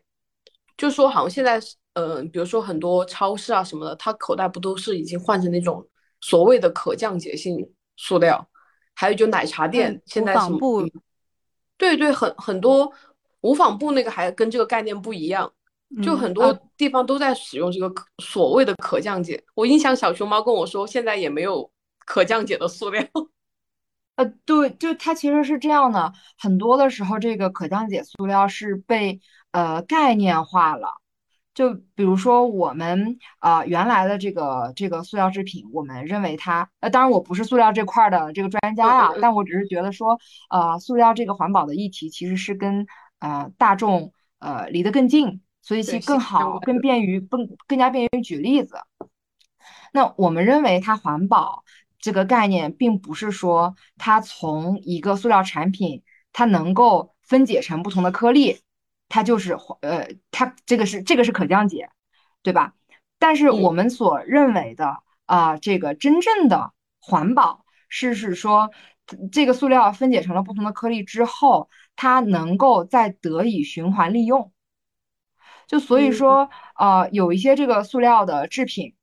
[0.76, 1.58] 就说好像现在，
[1.94, 5.86] 嗯，比如说很多超市啊什么的，它口袋不都是已经换成那种
[6.20, 7.66] 所谓的可降解性
[7.96, 8.46] 塑料？
[8.94, 10.58] 还有就奶茶店，现在什么？
[11.76, 12.92] 对对，很很多
[13.40, 15.50] 无纺布那个还跟这个概念不一样，
[16.02, 17.92] 就很多地方都在使用这个
[18.22, 19.42] 所谓的可降解。
[19.54, 21.68] 我印象小熊猫跟我说，现在也没有
[22.06, 23.02] 可降解的塑料。
[24.16, 29.20] 呃，对，就它其实是这样的，很多的时候这个可降解塑料是被
[29.52, 30.88] 呃概念化了。
[31.52, 40.18] 就比如说我们啊原来的这个这个塑料制品，我们认为它呃，当然我不是塑料这块的这个专家啊，但我只是觉得说，
[40.50, 42.86] 呃，塑料这个环保的议题其实是跟
[43.20, 48.76] 呃大众呃离得更近，所以其更好、更便于、更更加便于举例子。
[49.92, 51.63] 那我们认为它环保
[52.04, 56.02] 这个概念，并不是说它从一个塑料产品
[56.34, 58.60] 它能够分解成不同的颗粒。
[59.08, 61.88] 它就是呃，它这个是这个是可降解，
[62.42, 62.74] 对吧？
[63.18, 68.70] 但是我们所认为的啊，这个真正的环保是是说，
[69.32, 74.52] 这个塑料分解成了不同的颗粒之后，它能够再得以循环利用。
[75.66, 78.94] 就所以说，呃，有一些这个塑料的制品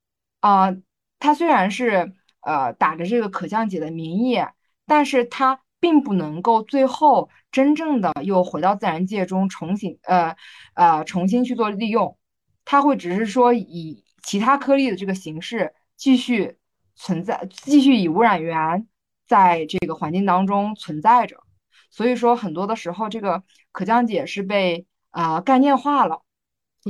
[0.41, 0.75] 啊，
[1.19, 4.39] 它虽然是呃打着这个可降解的名义，
[4.85, 7.29] 但是它并不能够最后。
[7.51, 10.33] 真正的又回到自然界中重新呃
[10.73, 12.17] 呃重新去做利用，
[12.63, 16.57] 它会只是说以其他颗粒的这个形式继续
[16.95, 18.87] 存在，继续以污染源
[19.27, 21.43] 在这个环境当中存在着。
[21.89, 26.21] 所以说很多的时候，这个可降解是被啊概念化了。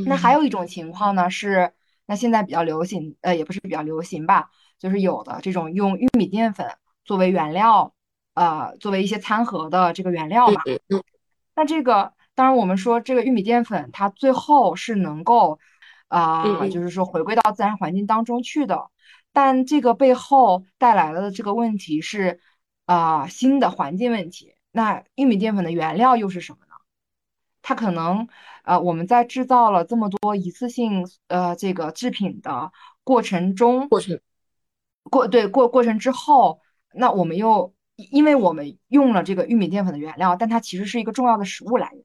[0.06, 1.74] 那还有一种情况呢是，
[2.06, 4.52] 那现在比较流行，呃也不是比较流行吧，
[4.82, 6.68] 就是有的这种用玉米淀粉
[7.06, 7.94] 作为原料。
[8.34, 10.62] 呃，作为一些餐盒的这个原料嘛，
[11.54, 15.60] 那这个当然我们说这个玉米淀粉它最后是能够
[16.08, 18.90] 啊，就是说回归到自然环境当中去的，
[19.34, 22.40] 但这个背后带来的这个问题是
[22.86, 24.56] 啊新的环境问题。
[24.72, 26.76] 那玉米淀粉的原料又是什么呢？
[27.62, 28.30] 它可能
[28.64, 32.72] 呃我们在制造了这么多一次性呃这个制品的
[33.04, 34.18] 过程中，过程
[35.10, 36.60] 过对过过程之后，
[36.94, 37.74] 那我们又。
[38.10, 42.04] 因为我们用了这个玉米淀粉的原料，但它其实是一个重要的食物来源。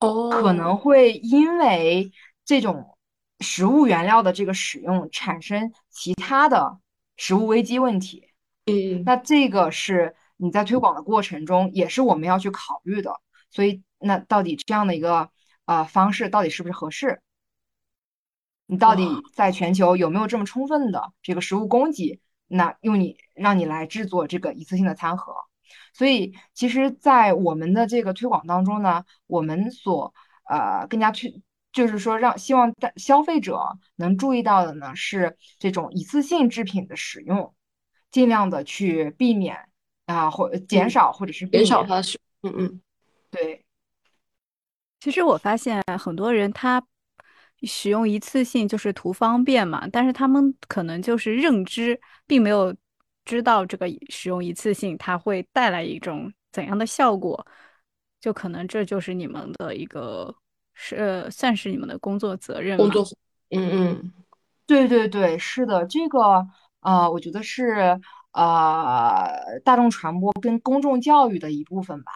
[0.00, 2.10] 哦，可能会因为
[2.44, 2.98] 这种
[3.38, 6.80] 食物原料的这个使用产生其他的
[7.16, 8.32] 食物危机问题。
[8.66, 13.14] 嗯，那这个是你在推广的过程中也是我们要去考虑的。
[13.52, 15.30] 所以，那到底这样的一个
[15.66, 17.20] 呃方式到底是不是合适？
[18.70, 19.04] 你到底
[19.34, 22.20] 在全球有没有这么充分的这个食物供给？
[22.46, 25.34] 那用你让你来制作这个一次性的餐盒，
[25.92, 30.14] 所以其实，在我们的这个推广当中呢，我们所
[30.48, 31.42] 呃更加推
[31.72, 37.54] 就是说让希望消费者能注意到的呢是这种一次性制品的使用，
[38.10, 39.56] 尽量的去避免
[40.06, 42.80] 啊或减少或者是减少它是嗯嗯
[43.30, 43.64] 对，
[45.00, 46.84] 其实我发现很多人他。
[47.62, 52.74] 使用一次性就是图方便嘛，但是他们可能就是认知并没有
[53.24, 57.46] 知道这个使用一次性它会带来一种怎样的效果，
[58.20, 60.34] 就可能这就是你们的一个
[60.74, 62.76] 是算是你们的工作责任。
[62.76, 63.04] 工作，
[63.50, 64.12] 嗯嗯，
[64.66, 66.46] 对对对，是的，这个
[66.80, 68.00] 呃，我觉得是
[68.32, 72.12] 呃大众传播跟公众教育的一部分吧。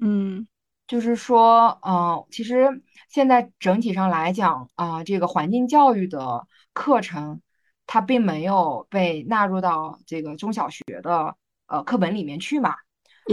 [0.00, 0.46] 嗯，
[0.88, 2.82] 就是说，嗯，其实。
[3.10, 7.40] 现在整体上来讲啊，这个环境教育的课程，
[7.86, 11.34] 它并没有被纳入到这个中小学的
[11.68, 12.74] 呃课本里面去嘛。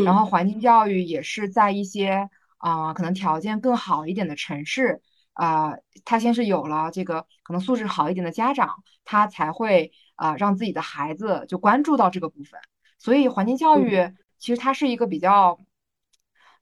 [0.05, 5.01] 然后环境教育也是在一些啊可能条件更好一点的城市
[5.33, 5.73] 啊，
[6.05, 12.57] 他先是有了这个可能素质好一点的家长，他才会啊让自己的孩子就关注到这个部分。
[12.97, 15.59] 所以环境教育其实它是一个比较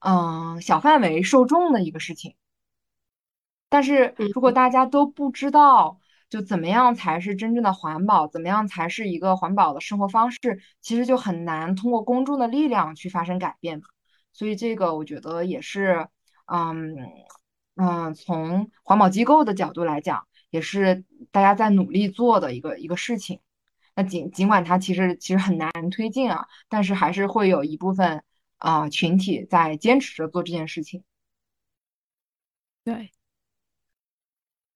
[0.04, 2.36] 嗯小范围受众的一个事情。
[3.70, 6.00] 但是如果大家都不知道，
[6.30, 13.82] 就怎么样才是真正的环保，怎么样才是一个环保的生活方式，其实就很难通过公众的力量去发生改变
[14.32, 16.08] 所以这个我觉得也是，
[16.46, 16.96] 嗯
[17.76, 23.40] 嗯，从环保机构的角度来讲，也是大家在努力做的一个一个事情。
[23.96, 28.24] 那尽尽管它其实其实很难推进啊，但是还是会有一部分
[28.64, 31.04] 啊群体在坚持着做这件事情。
[32.86, 33.12] 对。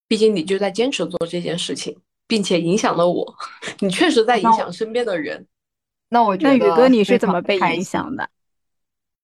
[0.09, 3.35] 毕竟你就在坚持做这件事情，并且影响了我。
[3.79, 5.47] 你确实在影响身边的人。
[6.09, 8.29] 那我觉得，宇哥你是怎么被影响的？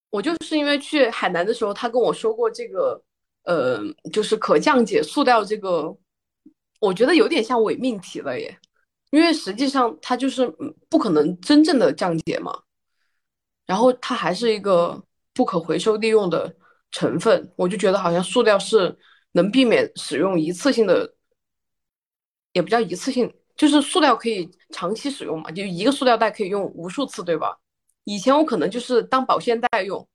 [0.10, 3.02] 我就是因为去海南的时候，他跟我说过这个，
[3.44, 5.96] 呃，就是可降解塑料这个，
[6.80, 8.60] 我觉得有点像伪命题了耶。
[9.12, 10.48] 因为实际上它就是
[10.90, 12.63] 不可能真正的降解嘛。
[13.66, 15.02] 然后它还是一个
[15.34, 16.54] 不可回收利用的
[16.92, 18.98] 成分，我就觉得好像塑料是
[19.32, 21.16] 能避免使用一次性的，
[22.54, 27.58] 也不叫一次性，就是塑料可以长期使用嘛，就一个塑料袋可以用无数次，对吧？
[28.04, 30.08] 以前我可能就是当保鲜袋用，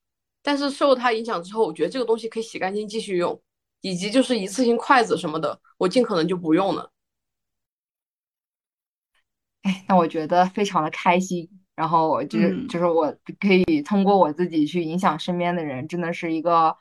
[0.42, 3.40] 但是受它影响之后，我觉得这个东西可以洗干净继续用，
[3.80, 6.92] 以及就是一次性筷子什么的，我尽可能就不用了。
[9.62, 11.57] 哎，那我觉得非常的开心。
[11.78, 13.06] 然后我就是就是我
[13.38, 16.76] 可以通过我自己去影响身边的人，真的是一个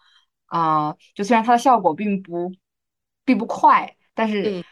[0.47, 2.51] 啊，就虽然它的效果并不
[3.23, 4.65] 并不快，但是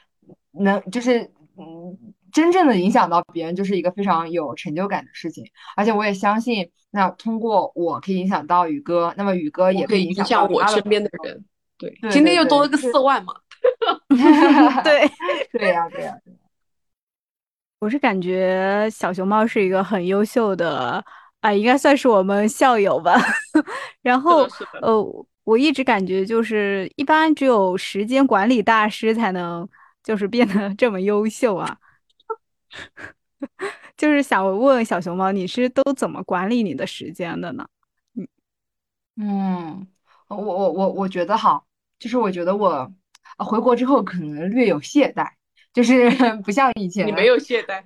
[0.51, 1.95] 能就是嗯，
[2.31, 5.45] 真正的影响到别人，就是一个非常有成就感的事情。
[5.75, 11.45] 而且我也相信，那通过我可以影响到宇哥，那么宇哥也可以影响我身边的人。
[11.77, 13.35] 对，今天又多了个四万嘛。
[14.83, 15.07] 对，
[15.51, 16.17] 对呀，对呀。
[17.85, 21.05] 我是感觉小熊猫是一个很优秀的
[21.41, 23.15] 啊，应该算是我们校友吧。
[24.01, 24.47] 然后
[24.81, 29.69] 呃，我一直感觉就是一般只有时间管理大师才能
[30.03, 31.77] 就是变得这么优秀啊。
[33.95, 37.67] 就是想问问小熊猫，你是都怎么管理你的时间的呢？
[38.15, 38.27] 嗯
[39.17, 39.87] 嗯，
[40.29, 41.63] 我我我我觉得哈，
[41.99, 42.91] 就是我觉得我
[43.37, 45.29] 回国之后可能略有懈怠。
[45.75, 46.09] 就是
[46.43, 47.83] 不像以前，你没有懈怠，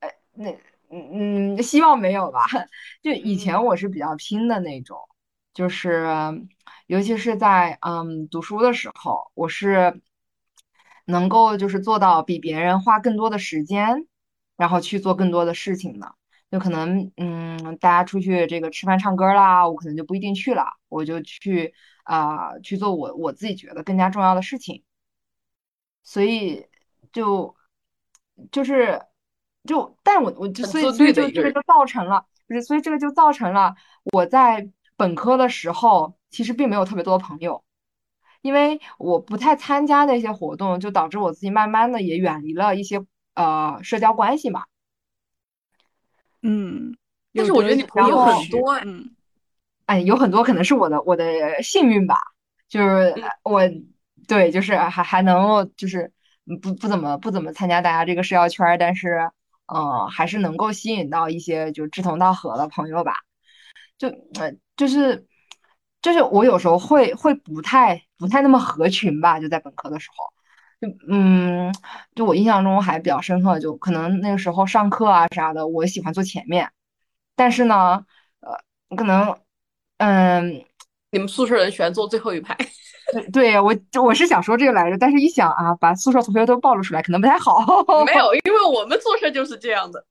[0.00, 0.50] 呃，那
[0.90, 2.46] 嗯嗯，希望没有吧。
[3.02, 4.98] 就以前我是比较拼的那种，
[5.52, 6.06] 就是
[6.86, 10.00] 尤其是在嗯读书的时候，我是
[11.04, 14.06] 能够就是做到比别人花更多的时间，
[14.56, 16.14] 然后去做更多的事情的。
[16.50, 21.74] 就可能嗯，大家出去这个吃饭唱歌啦，我可能就不一定去了，我就去
[22.04, 24.82] 啊去做我我自己觉得更加重要的事情，
[26.02, 26.66] 所以。
[27.12, 27.54] 就
[28.52, 29.02] 就是
[29.64, 33.74] 就，但我我就所以所以就这个就造成了，不是，所以这个就造成了
[34.12, 37.62] 我在本科的时候其实并没有特别多的朋友，
[38.40, 43.04] 因为我不太参加那些活动，就导致我自己慢慢的也远离了一些
[43.34, 44.64] 呃社交关系嘛。
[46.42, 46.96] 嗯，
[47.34, 49.10] 但是我觉得你朋友很多，嗯，
[49.86, 52.16] 哎，有很多可能是我的我的幸运吧，
[52.68, 53.60] 就是我
[54.26, 56.12] 对，就是还还能够就是。
[56.56, 59.30] 不不怎么不怎么参加大家这个社交圈，但是，
[59.66, 63.14] 嗯，还是能够吸引到一些就志同道合的朋友吧。
[63.98, 65.26] 就呃就是
[66.00, 71.72] 就是我有时候会会不太不太那么合群吧，就在本科的时候，就嗯，
[72.14, 76.70] 就我印象中还比较深刻，就可能那个时候上课啊啥的，我喜欢坐前面，
[77.34, 78.04] 但是呢，
[78.40, 79.36] 呃，可能
[79.98, 80.64] 嗯，
[81.10, 82.56] 你们宿舍人喜欢坐最后一排。
[83.12, 87.64] 对对，我我是想说这个来着，但是一想啊，把宿舍同学都暴露出来，可能不太好。
[88.04, 90.04] 没有， 因为我们宿舍就是这样的。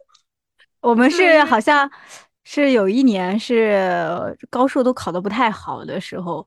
[0.80, 1.90] 我们是好像
[2.44, 6.46] 是有一年是高数都考的不太好的时候，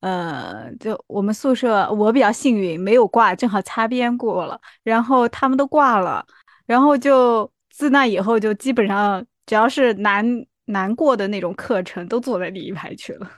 [0.00, 6.24] 呃，就我们宿舍我比较幸运，没有挂，正好擦边过了，然后他们都挂了，
[6.66, 10.24] 然后就自那以后就基本上只要是难
[10.66, 13.28] 难过的那种课程，都坐在第一排去了。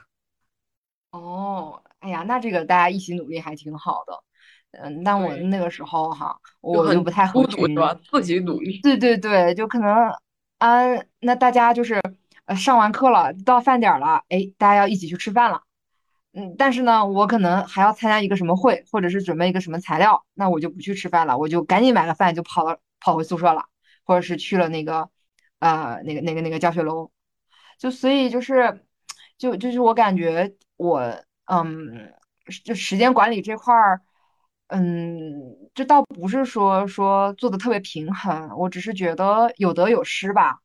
[1.11, 4.23] 哦，哎呀，那这个大家一起努力还挺好的，
[4.79, 7.75] 嗯，但我那个时候哈，我就不太合群，
[8.11, 8.79] 自己努力。
[8.81, 9.89] 对对对，就可能
[10.59, 10.83] 啊，
[11.19, 11.99] 那大家就是
[12.45, 15.63] 呃上完课了，到饭点了，哎，大家要一起去吃饭了，
[16.33, 23.65] 嗯，但是呢，我可能还要参加一个什么会，或者是准备一个什么材料，那我就不去吃饭了，我就赶紧买个饭就跑到跑回宿舍了，
[24.05, 25.09] 或者是去了那个
[25.57, 27.09] 呃那个那个那个教学楼，
[27.79, 28.85] 就所以就是。
[29.39, 30.99] 就就是我感觉我
[31.45, 32.13] 嗯，
[32.63, 34.01] 就时间管理这块儿，
[34.67, 40.59] 嗯，这倒不是说说做的特别平衡，我只是觉得有得有失吧。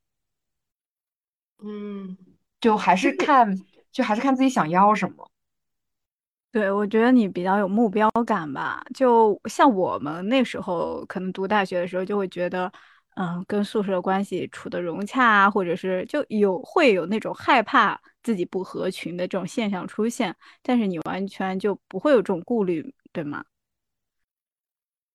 [1.62, 2.18] 嗯，
[2.60, 3.56] 就还是看，
[3.92, 5.30] 就还是看自己想要什么。
[6.52, 8.84] 对，我觉得你比较有目标感吧。
[8.94, 12.70] 就像我们那时候可能读大学的时候，就会觉得，
[13.16, 18.00] 嗯，跟宿舍关系处的融洽啊，或者是就有会有那种害怕。
[18.24, 23.44] 自己不合群的这种现象出现，但是你完全就不会有这种顾虑，对吗？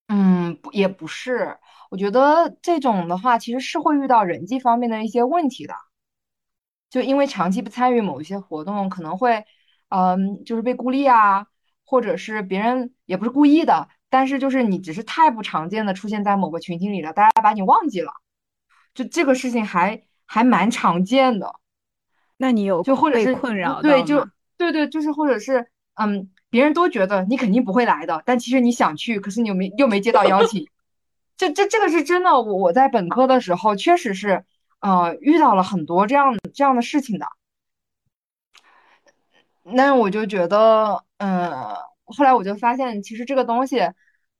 [0.09, 1.57] 嗯，也不是，
[1.89, 5.73] 我觉得这种的话，其实是会遇到人际方面的一些问题的。
[6.91, 9.43] 就因为长期不参与某一些活动，可能会，
[9.89, 11.47] 嗯，就是被孤立啊，
[11.85, 18.11] 或者是别人也不是故意的，但是就是你只是太不常见的出现在某个群体里了，大家把你忘记了，
[18.93, 21.55] 就这个事情还还蛮常见的。
[22.37, 24.27] 那你有就或者是困扰对，就
[24.57, 30.67] 对对，就是或者是嗯，别人都觉得你肯定不会来的，但其实你想去，可是你又没又没接到邀请，
[31.37, 32.31] 这这这个是真的。
[32.31, 34.45] 我我在本科的时候确实是
[34.79, 37.27] 呃遇到了很多这样这样的事情的。
[39.63, 41.51] 那我就觉得，嗯，
[42.09, 43.79] 后来我就发现，其实这个东西，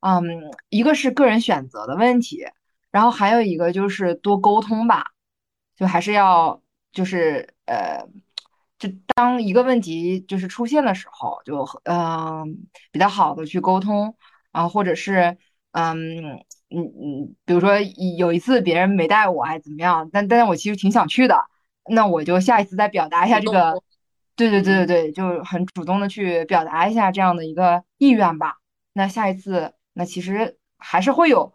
[0.00, 0.24] 嗯，
[0.68, 2.44] 一个是个人选择的问题，
[2.90, 5.04] 然后还有一个就是多沟通吧，
[5.76, 8.06] 就还是要就是呃，
[8.78, 14.14] 就当一个问题就是出现的时候，就嗯比较好的去沟通，
[14.52, 15.38] 然啊，或者是
[15.72, 16.36] 嗯
[16.70, 17.78] 嗯嗯，比如说
[18.18, 21.36] 有一次别人没带我还怎么样，但但是我其实挺想去的，
[21.88, 23.82] 那我就下一次再表达一下这个。
[24.48, 28.56] 对对对对对，就很主动的去表达一下这样的一个意愿吧。
[28.94, 31.52] 那下一次，那其实还是会有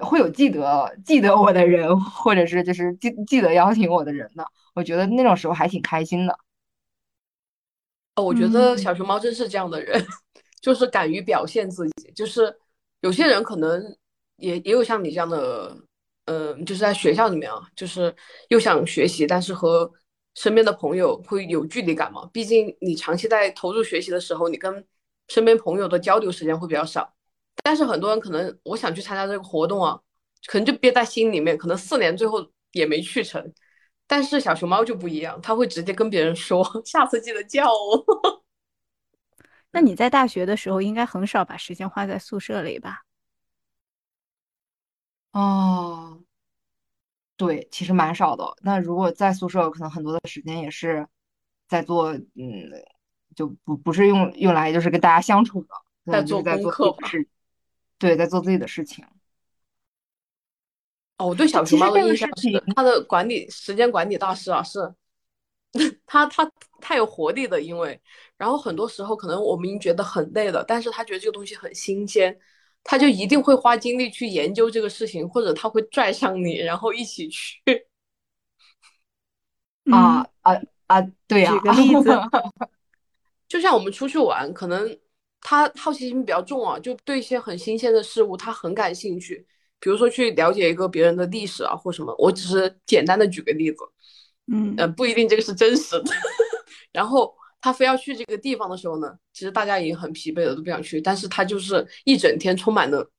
[0.00, 4.46] 会有记得记得我的人，或者是就是记记得邀请我的人的。
[4.74, 6.38] 我觉得那种时候还挺开心的。
[8.14, 10.02] 哦，我觉得小熊猫真是这样的人，
[10.62, 12.10] 就是敢于表现自己。
[12.14, 12.54] 就是
[13.00, 13.94] 有些人可能
[14.36, 15.76] 也也有像你这样的，
[16.24, 18.14] 嗯，就是在学校里面啊，就是
[18.48, 19.92] 又想学习，但是和
[20.36, 22.28] 身边的朋友会有距离感吗？
[22.32, 24.86] 毕竟你长期在投入学习的时候，你跟
[25.28, 27.12] 身边朋友的交流时间会比较少。
[27.64, 29.98] 但是很多人可能我想去参加这个活动啊，
[30.46, 33.52] 可能就憋在心里面，可能四年最后也没去成。
[34.06, 38.04] 但是小熊猫就不一样，他会直接跟别人说， 下次记得叫我。
[39.72, 43.02] 那你在大学的时候应该很少把时间花在宿舍里吧？
[45.32, 46.25] 哦。
[47.36, 48.44] 对，其实蛮少的。
[48.62, 51.06] 那如果在宿舍，可能很多的时间也是
[51.68, 52.24] 在做，嗯，
[53.34, 55.68] 就不不是用用来就是跟大家相处的，
[56.10, 57.28] 在做功课是，
[57.98, 59.04] 对，在做自己的事情。
[61.18, 64.94] 哦，我对小熊猫的印象是它的管理时间管理大师啊，是，
[66.06, 66.50] 他他
[66.80, 68.00] 太有活力的，因为
[68.38, 72.38] 然后很多时候可能我们已经觉得很累了，但是他觉得这个东西很新鲜。
[72.88, 77.60] 他就一定会花精力去研究这个事情，或者他会拽上你，然后一起去。
[79.90, 80.54] 啊啊
[80.86, 81.00] 啊！
[81.26, 82.10] 对呀，举个例子，
[83.48, 84.96] 就像我们出去玩，可能
[85.40, 89.44] 他好奇心比较重啊，就对一些很新鲜的事物他很感兴趣。
[89.80, 92.14] 比如说去了解一个别人的历史啊，或什么。
[92.18, 93.78] 我只是简单的举个例子，
[94.52, 96.12] 嗯呃，不一定这个是真实的。
[96.92, 97.34] 然后。
[97.66, 101.00] 他非要去这个地方的时候呢，其实大家已经很疲惫了，都不想去。
[101.00, 103.10] 但是他就是一整天充满了，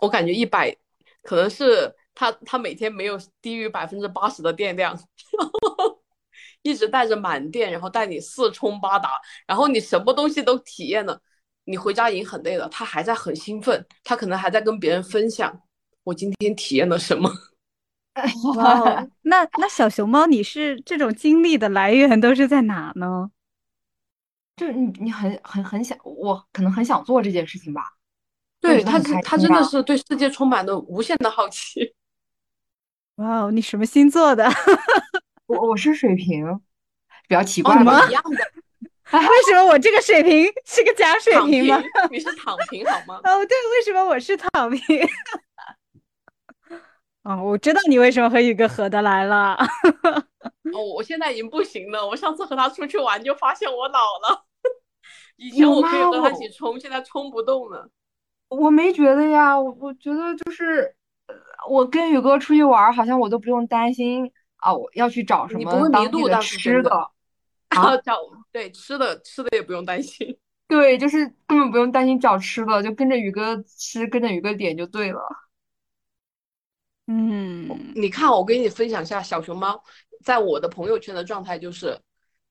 [0.00, 0.74] 我感觉一百，
[1.22, 4.98] 可能是他他每天没有低于百分之八十的电量，
[6.62, 9.10] 一直带着满电，然后带你四冲八达，
[9.46, 11.20] 然后你什么东西都体验了。
[11.64, 15.60] 你回家已经很累了，他还在很兴奋，他可能还在跟别人分享
[16.02, 17.30] 我今天体验了什么。
[18.56, 23.30] 哇，那那小熊猫，你是这种经历的来源都是在哪呢？
[24.56, 27.82] 就是你，你很很很想，我可能很想做这件事情吧。
[28.60, 31.94] 对他，他真的是对世界充满了无限的好奇。
[33.16, 34.48] 哇哦，你什么星座的？
[35.46, 36.44] 我我是水瓶，
[37.28, 38.08] 比较奇怪吗？
[38.08, 38.52] 一样的。
[39.12, 41.80] 为什么我这个水瓶是个假水瓶吗？
[42.10, 43.20] 你是躺平好吗？
[43.22, 45.08] 哦，对，为什么我是躺平？
[47.22, 49.56] 哦，我知道你为什么和宇哥合得来了。
[50.76, 52.06] 哦，我现在已经不行了。
[52.06, 54.44] 我上次和他出去玩就发现我老了。
[55.36, 57.88] 以前我可以和他一起冲，现在冲不动了。
[58.48, 60.94] 我没觉得呀，我我觉得就是，
[61.68, 66.90] 我跟宇哥出去玩，好像我都不用担心啊，我要去找什么当地的吃的
[67.70, 68.18] 啊，找
[68.52, 70.38] 对吃的吃的也不用担心。
[70.68, 75.20] 对，就是根本不用担心找吃的，就跟着宇哥吃，跟着宇哥点就对了。
[77.08, 79.80] 嗯，你看，我给你分享一下小熊猫
[80.26, 81.96] 在我的朋友圈的状态，就是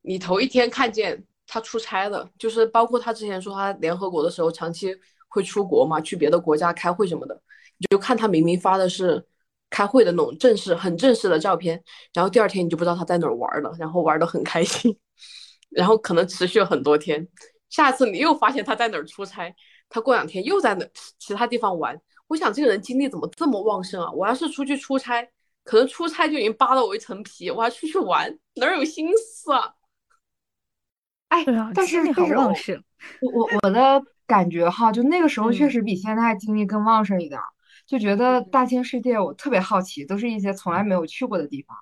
[0.02, 4.96] 你头一天看见他出差了，就是包括他之前说他联合国的时候长期
[5.28, 7.36] 会出国嘛，去别的国家开会什么的，
[7.78, 9.22] 你就看他明明发的是
[9.70, 11.84] 开会的那种正式、很正式的照片，
[12.14, 14.98] 然后第二天你就不知道他在哪儿玩了，然后玩的很开心，
[15.70, 17.28] 然后可能持续了很多天，
[17.70, 19.54] 下次你又发现他在哪儿出差，
[19.90, 20.88] 他过两天又在哪
[21.20, 22.00] 其他地方玩。
[22.28, 24.10] 我想这个人精力怎么这么旺盛啊？
[24.14, 25.28] 我要是出去出差，
[25.66, 29.74] 可能出差就已经扒了我一层皮，我还出去玩，哪有心思啊？
[31.28, 31.44] 哎，
[31.74, 32.82] 但是但是，
[33.20, 37.42] 我我我的感觉哈，就那个时候确实比现在精力更旺盛一点，
[37.86, 41.78] 就觉得大千世界我特别好奇，都是一些从来没有去过的地方，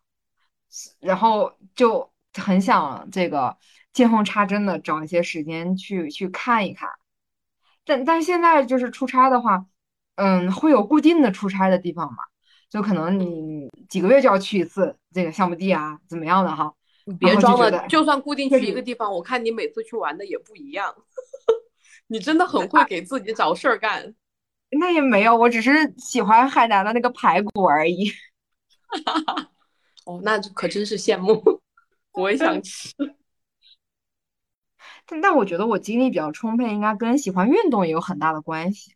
[1.00, 3.56] 然后就很想这个
[3.92, 6.90] 见缝插针的找一些时间去去看一看。
[7.86, 9.66] 但但现在就是出差的话。
[10.16, 12.18] 嗯，会有固定的出差的地方嘛？
[12.74, 16.74] 就可能你几个月就要去一次这个项目地啊，怎么样的哈？
[17.06, 20.92] 你别装了，就算固定去一个地方，我看你每次去玩的也不一样。
[22.08, 24.16] 你真的很会给自己找事儿干。
[24.82, 28.12] 那也没有，我只是喜欢海南的那个排骨而已。
[30.08, 31.62] 哦，那可真是羡慕，
[32.14, 32.92] 我也想吃。
[35.06, 38.96] 但但我觉得我精力比较充沛，应该跟喜欢运动也有很大的关系。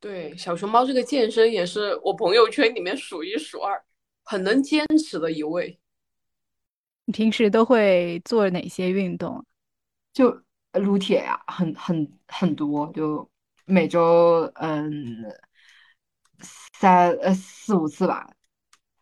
[0.00, 3.82] 对，小熊猫这个健身也是我朋友圈里面数一数二，
[4.22, 5.78] 很能坚持的一位。
[7.06, 9.44] 你平时都会做哪些运动？
[10.12, 10.42] 就
[10.72, 13.28] 撸铁呀，很很很多，就
[13.64, 15.24] 每周嗯
[16.78, 18.28] 三呃四五次吧，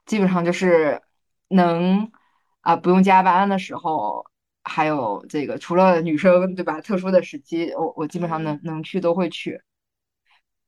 [0.06, 1.00] 基本上就是
[1.48, 2.10] 能
[2.60, 4.24] 啊不用加班的时候，
[4.62, 9.60] 还有这个除了女生对吧，特殊的时期，我我基本上能能去都会去。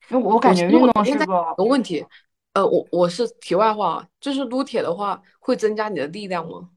[0.08, 1.26] 因为我感觉运动是个
[1.56, 2.04] 个问题，
[2.52, 6.70] 呃，我我是题外话，就是撸铁的话会增加你的力量吗？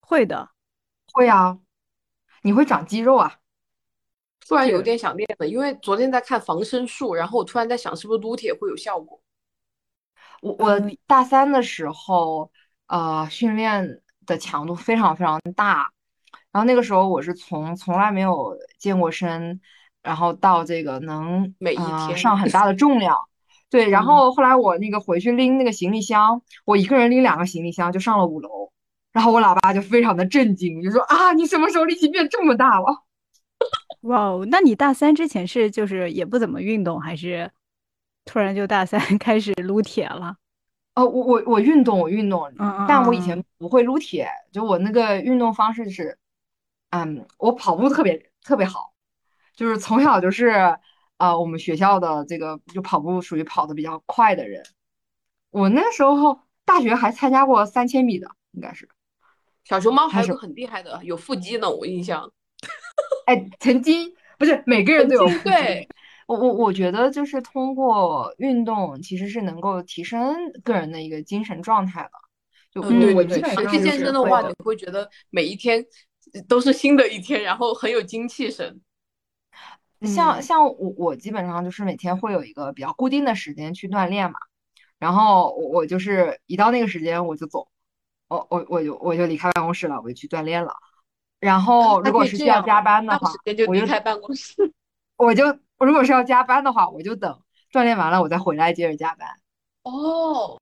[0.00, 0.50] 会的，
[1.12, 1.58] 会啊，
[2.42, 3.38] 你会长肌肉啊。
[4.48, 9.20] 突然有点想练了，因为昨天在看防身术，然后我突然在想，是不是撸铁会有效果？
[10.40, 12.48] 我我大三的时候，
[12.86, 15.90] 呃，训练的强度非常非常大，
[16.52, 19.60] 然后那个时候我是从从来没有健过身，
[20.06, 23.18] 然后到这个能每一呃天上很大的 重量，
[23.68, 28.70] 对，然嗯后后来我那个回去拎那个行李箱，我一个人拎两个行李箱就上了五楼，
[29.12, 33.02] 然后我老爸就非常的震惊，就说啊，你什么时候力气变这么大了？
[34.02, 37.50] 哇哦，那你大三之前是就是也不怎么运动，还是
[38.24, 40.36] 突然就大三 开始撸铁了？
[40.94, 46.16] 哦，我我我运动，我运动，嗯嗯但我以嗯前不会撸铁，就我那个运动方式是，
[46.90, 48.92] 嗯，我跑步特别特别好，
[49.56, 50.76] 就是从小就是
[51.16, 54.62] 呃我们学校的这个就跑步属于跑的比较快的人。
[55.50, 58.88] 我那时候大学还参加过三千米的，应该是，
[59.64, 62.30] 小熊猫还还是有个很厉害的，有腹肌呢，我印象。
[63.26, 65.44] 哎，曾经不是每个人都有腹肌。
[65.44, 65.88] 对
[66.26, 72.10] 我我我觉得就是通过运动其实是能够提升个人的一个精神状态的。
[72.70, 75.82] 就嗯，对我对对，基本上长期健身的话，你会觉得每一天
[76.46, 78.78] 都是新的一天，然后很有精气神。
[80.02, 84.38] 像嗯像我我基本上就是每天会有一个比较固定的时间去锻炼嘛，
[84.98, 87.68] 然后我我就是一到那个时间我就走，
[88.28, 90.74] 我我我就我就离开办公室了，我就去锻炼了。
[91.40, 94.54] 然后如果是需要加班的话我就离开办公室。
[95.16, 95.44] 我就
[95.78, 97.40] 如果是要加班的话，我就等
[97.72, 99.28] 锻炼完了我再回来接着加班。
[99.82, 100.60] 哦，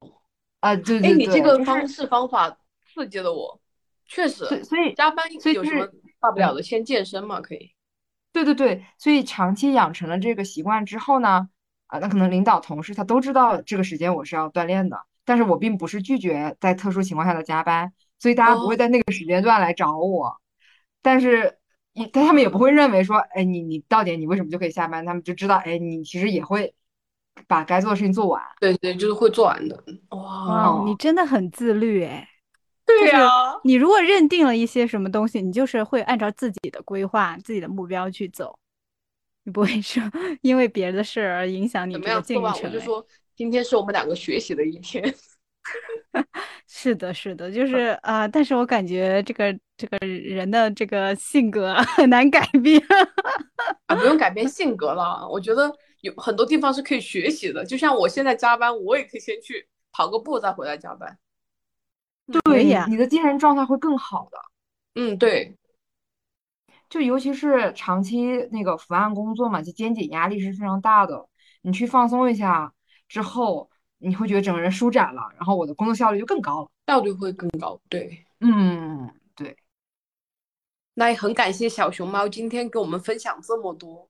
[0.61, 2.57] 啊，对对，对你这个方式方法
[2.93, 3.61] 刺激了我，
[4.07, 6.63] 确实，所以加班所以就有什么是大不了的？
[6.63, 7.74] 先健身嘛，可以。
[8.35, 11.49] 对对对，所以长期养成了这个习惯之后呢，
[11.87, 20.37] 啊，那可能领导同事他都知道这个时间我是要锻炼的，但是我并不是拒绝在特殊情况下的加班，所以大家不会哦在那个时间段来找我，
[21.01, 21.59] 但是
[21.93, 25.07] 一但他们也不会认为说，哎，你你到点你为什么就可以下班？
[25.07, 26.75] 他们就知道，哎，你其实也会
[27.47, 28.43] 把该做的事情做完。
[28.61, 29.85] 对对，就是会做完的。
[30.11, 32.29] 哇，哇，你哦真的很自律哎。
[32.87, 33.29] 对呀、
[33.65, 38.59] 你如果认定了一些什么东西，你就是会按照自己的规划、自己的目标去走，
[39.45, 40.03] 你不会说
[40.43, 42.73] 因为别的事儿而影响你怎么这个样做完进程。
[42.73, 45.03] 就说，今天是我们两个学习的一天。
[46.69, 52.79] 是的，是的，就是啊、但是我感觉这个这个人的这个性格 很难改变。
[53.87, 55.27] 啊，不用改变性格了。
[55.27, 57.65] 我觉得有很多地方是可以学习的。
[57.65, 61.19] 就像我现在加班，我也可以先去跑个步，再回来加班。
[62.27, 64.39] 对，可以啊你你的精神状态会更好的。
[64.95, 65.57] 嗯，对，
[66.89, 71.29] 就尤其是长期那个伏案工作嘛，就肩颈压力是非常大的。
[71.63, 72.73] 你去放松一下
[73.09, 76.71] 之后，你会觉得整个人舒展了，然后我的工作效率就更高了。
[76.87, 77.81] 效率会更高。
[77.89, 79.57] 对，嗯，对，
[80.95, 84.09] 那也很感谢小熊猫今天给我们分享这么多。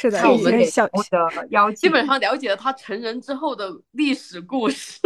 [0.00, 1.76] 是的，看我们小我的邀请。
[1.76, 5.00] 基本上了解了他成人之后的历史故事。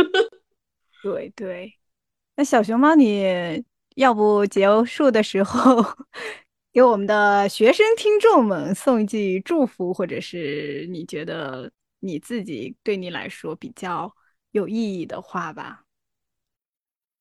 [1.03, 1.73] 对对。
[2.37, 3.65] 那小熊猫，你
[3.95, 5.83] 要不结束的时候
[6.75, 14.15] 给我们的学生听众们送一句祝福，或者是你觉得你自己对你来说比较
[14.51, 15.85] 有意义的话吧？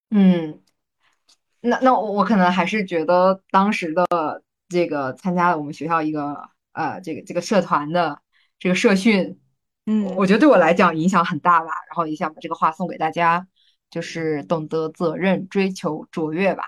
[0.10, 0.62] 嗯，
[1.62, 4.06] 那那我我可能还是觉得当时的
[4.68, 8.22] 这个参加了我们学校一个呃这个这个社团的
[8.60, 9.40] 这个社训，
[9.86, 11.72] 嗯我觉得对我来讲影响很大吧。
[11.88, 13.48] 然后也想把这个话送给大家，
[13.90, 16.64] 就是懂得责任，追求卓越吧。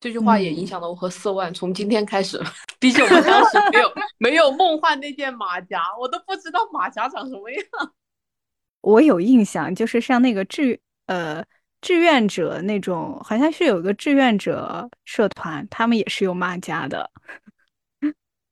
[0.00, 1.54] 这句话也影嗯响了我和四万。
[1.54, 2.38] 从今天开始，
[2.78, 7.62] 毕竟我们当时没有没有梦幻那件马甲，我都不知道马甲长什么样。
[8.82, 11.42] 我有印象，就是像那个志呃
[11.80, 17.10] 志愿者那种，好像是有个志愿者社团，他们也是有马甲的。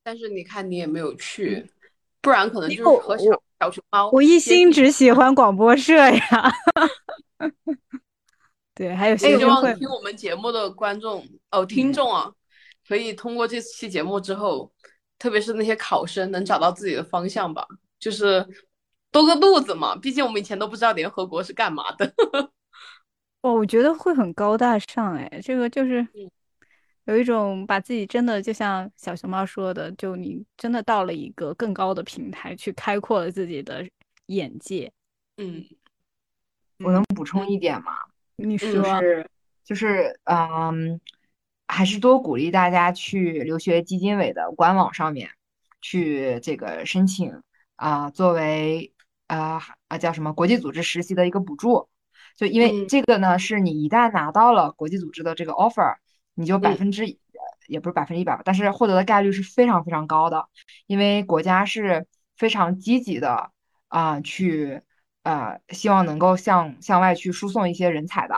[0.02, 1.64] 但是你看，你也没有去，
[2.20, 6.52] 不然可能就是和小我小熊猫，我一心只喜欢广播社呀。
[8.74, 12.32] 对，还有学希望听我们节目的观众哦，听众啊，
[12.88, 14.72] 可以通过这期节目之后，
[15.18, 17.66] 特别是那些考生，能找到自己的方向吧。
[18.00, 18.44] 就是
[19.12, 22.12] 多个路子嘛，毕竟我们以前都不知道联合国是干嘛的。
[23.42, 26.04] 哦，我觉得会很高大上哎，这个就是
[27.06, 33.84] 有一种把自己真的就像小熊猫说的，就你真的到了一个更高的平台，去开阔了自己的
[34.26, 34.92] 眼界。
[35.36, 35.64] 嗯，
[36.78, 37.92] 我能补充一点吗？
[38.36, 39.30] 你说，就是
[39.64, 41.00] 就是嗯，
[41.66, 45.30] 还是多鼓励大家去留学基金委的官网上面
[45.80, 47.42] 去这个申请
[47.76, 48.92] 啊，作为
[49.26, 51.88] 啊啊叫什么国际组织实习的一个补助。
[52.36, 55.96] 就因为这个呢，是你一旦拿到了国际组织的这个 offer，
[56.34, 57.06] 你就百分之
[57.66, 60.48] 也不是百分之一百吧，但是获得的概率是非常非常高的，
[60.86, 62.06] 因为国家是
[62.36, 63.50] 非常积极的
[63.88, 64.82] 啊去。
[65.24, 68.34] 呃，希望能够向向外去输送一些人才的，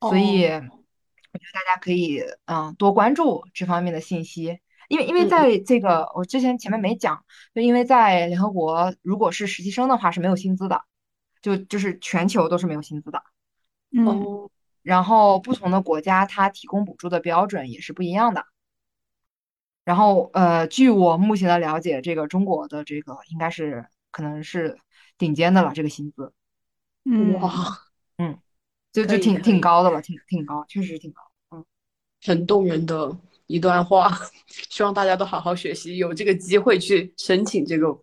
[0.00, 4.58] 所以我觉得大家可以嗯多关注这方面的信息，
[4.88, 7.24] 因为因为在这个我之前前面没讲，
[7.54, 10.82] 就因为在联合国，如果是实习生的话是没有薪资的，
[11.40, 13.22] 就就是全球都是没有薪资的，
[13.96, 14.50] 嗯，
[14.84, 18.46] 然后不同的国家它提供补助的标准也是不一样的，
[19.84, 24.78] 然后呃，据我目前的了解，这个中国的这个应该是可能是。
[25.16, 26.32] 顶尖的了，这个薪资，
[27.38, 27.52] 哇，
[28.18, 28.36] 嗯，
[28.92, 31.64] 就就挺挺高的了，挺挺高，确实挺高，嗯，
[32.20, 33.16] 很动人的
[33.46, 34.10] 一段话，
[34.68, 37.96] 希望大家都好好学习，有这个机会去申请这个，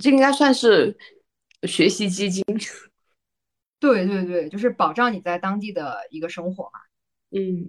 [0.00, 0.96] 这应该算是
[1.64, 2.42] 学习基金，
[3.78, 6.80] 对对对，就是保障你在当地的一个生活嘛，
[7.30, 7.68] 嗯，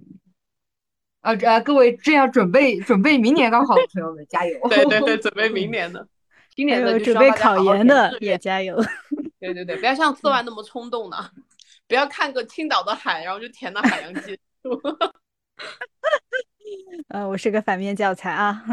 [1.20, 6.08] 呃呃，各位正要准备准备明年高考的朋友们，加油，对对对， 准备明年的。
[6.56, 8.76] 今年的准备考研的也加油。
[9.38, 11.16] 对对对，不要像四万那么冲动呢，
[11.86, 14.80] 不要看个青岛的海，然后就填到海洋技术。
[17.08, 18.64] 呃，我是个反面教材啊。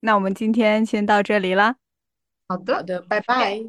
[0.00, 1.76] 那我们今天先到这里了。
[2.48, 3.64] 好的，好的，拜拜。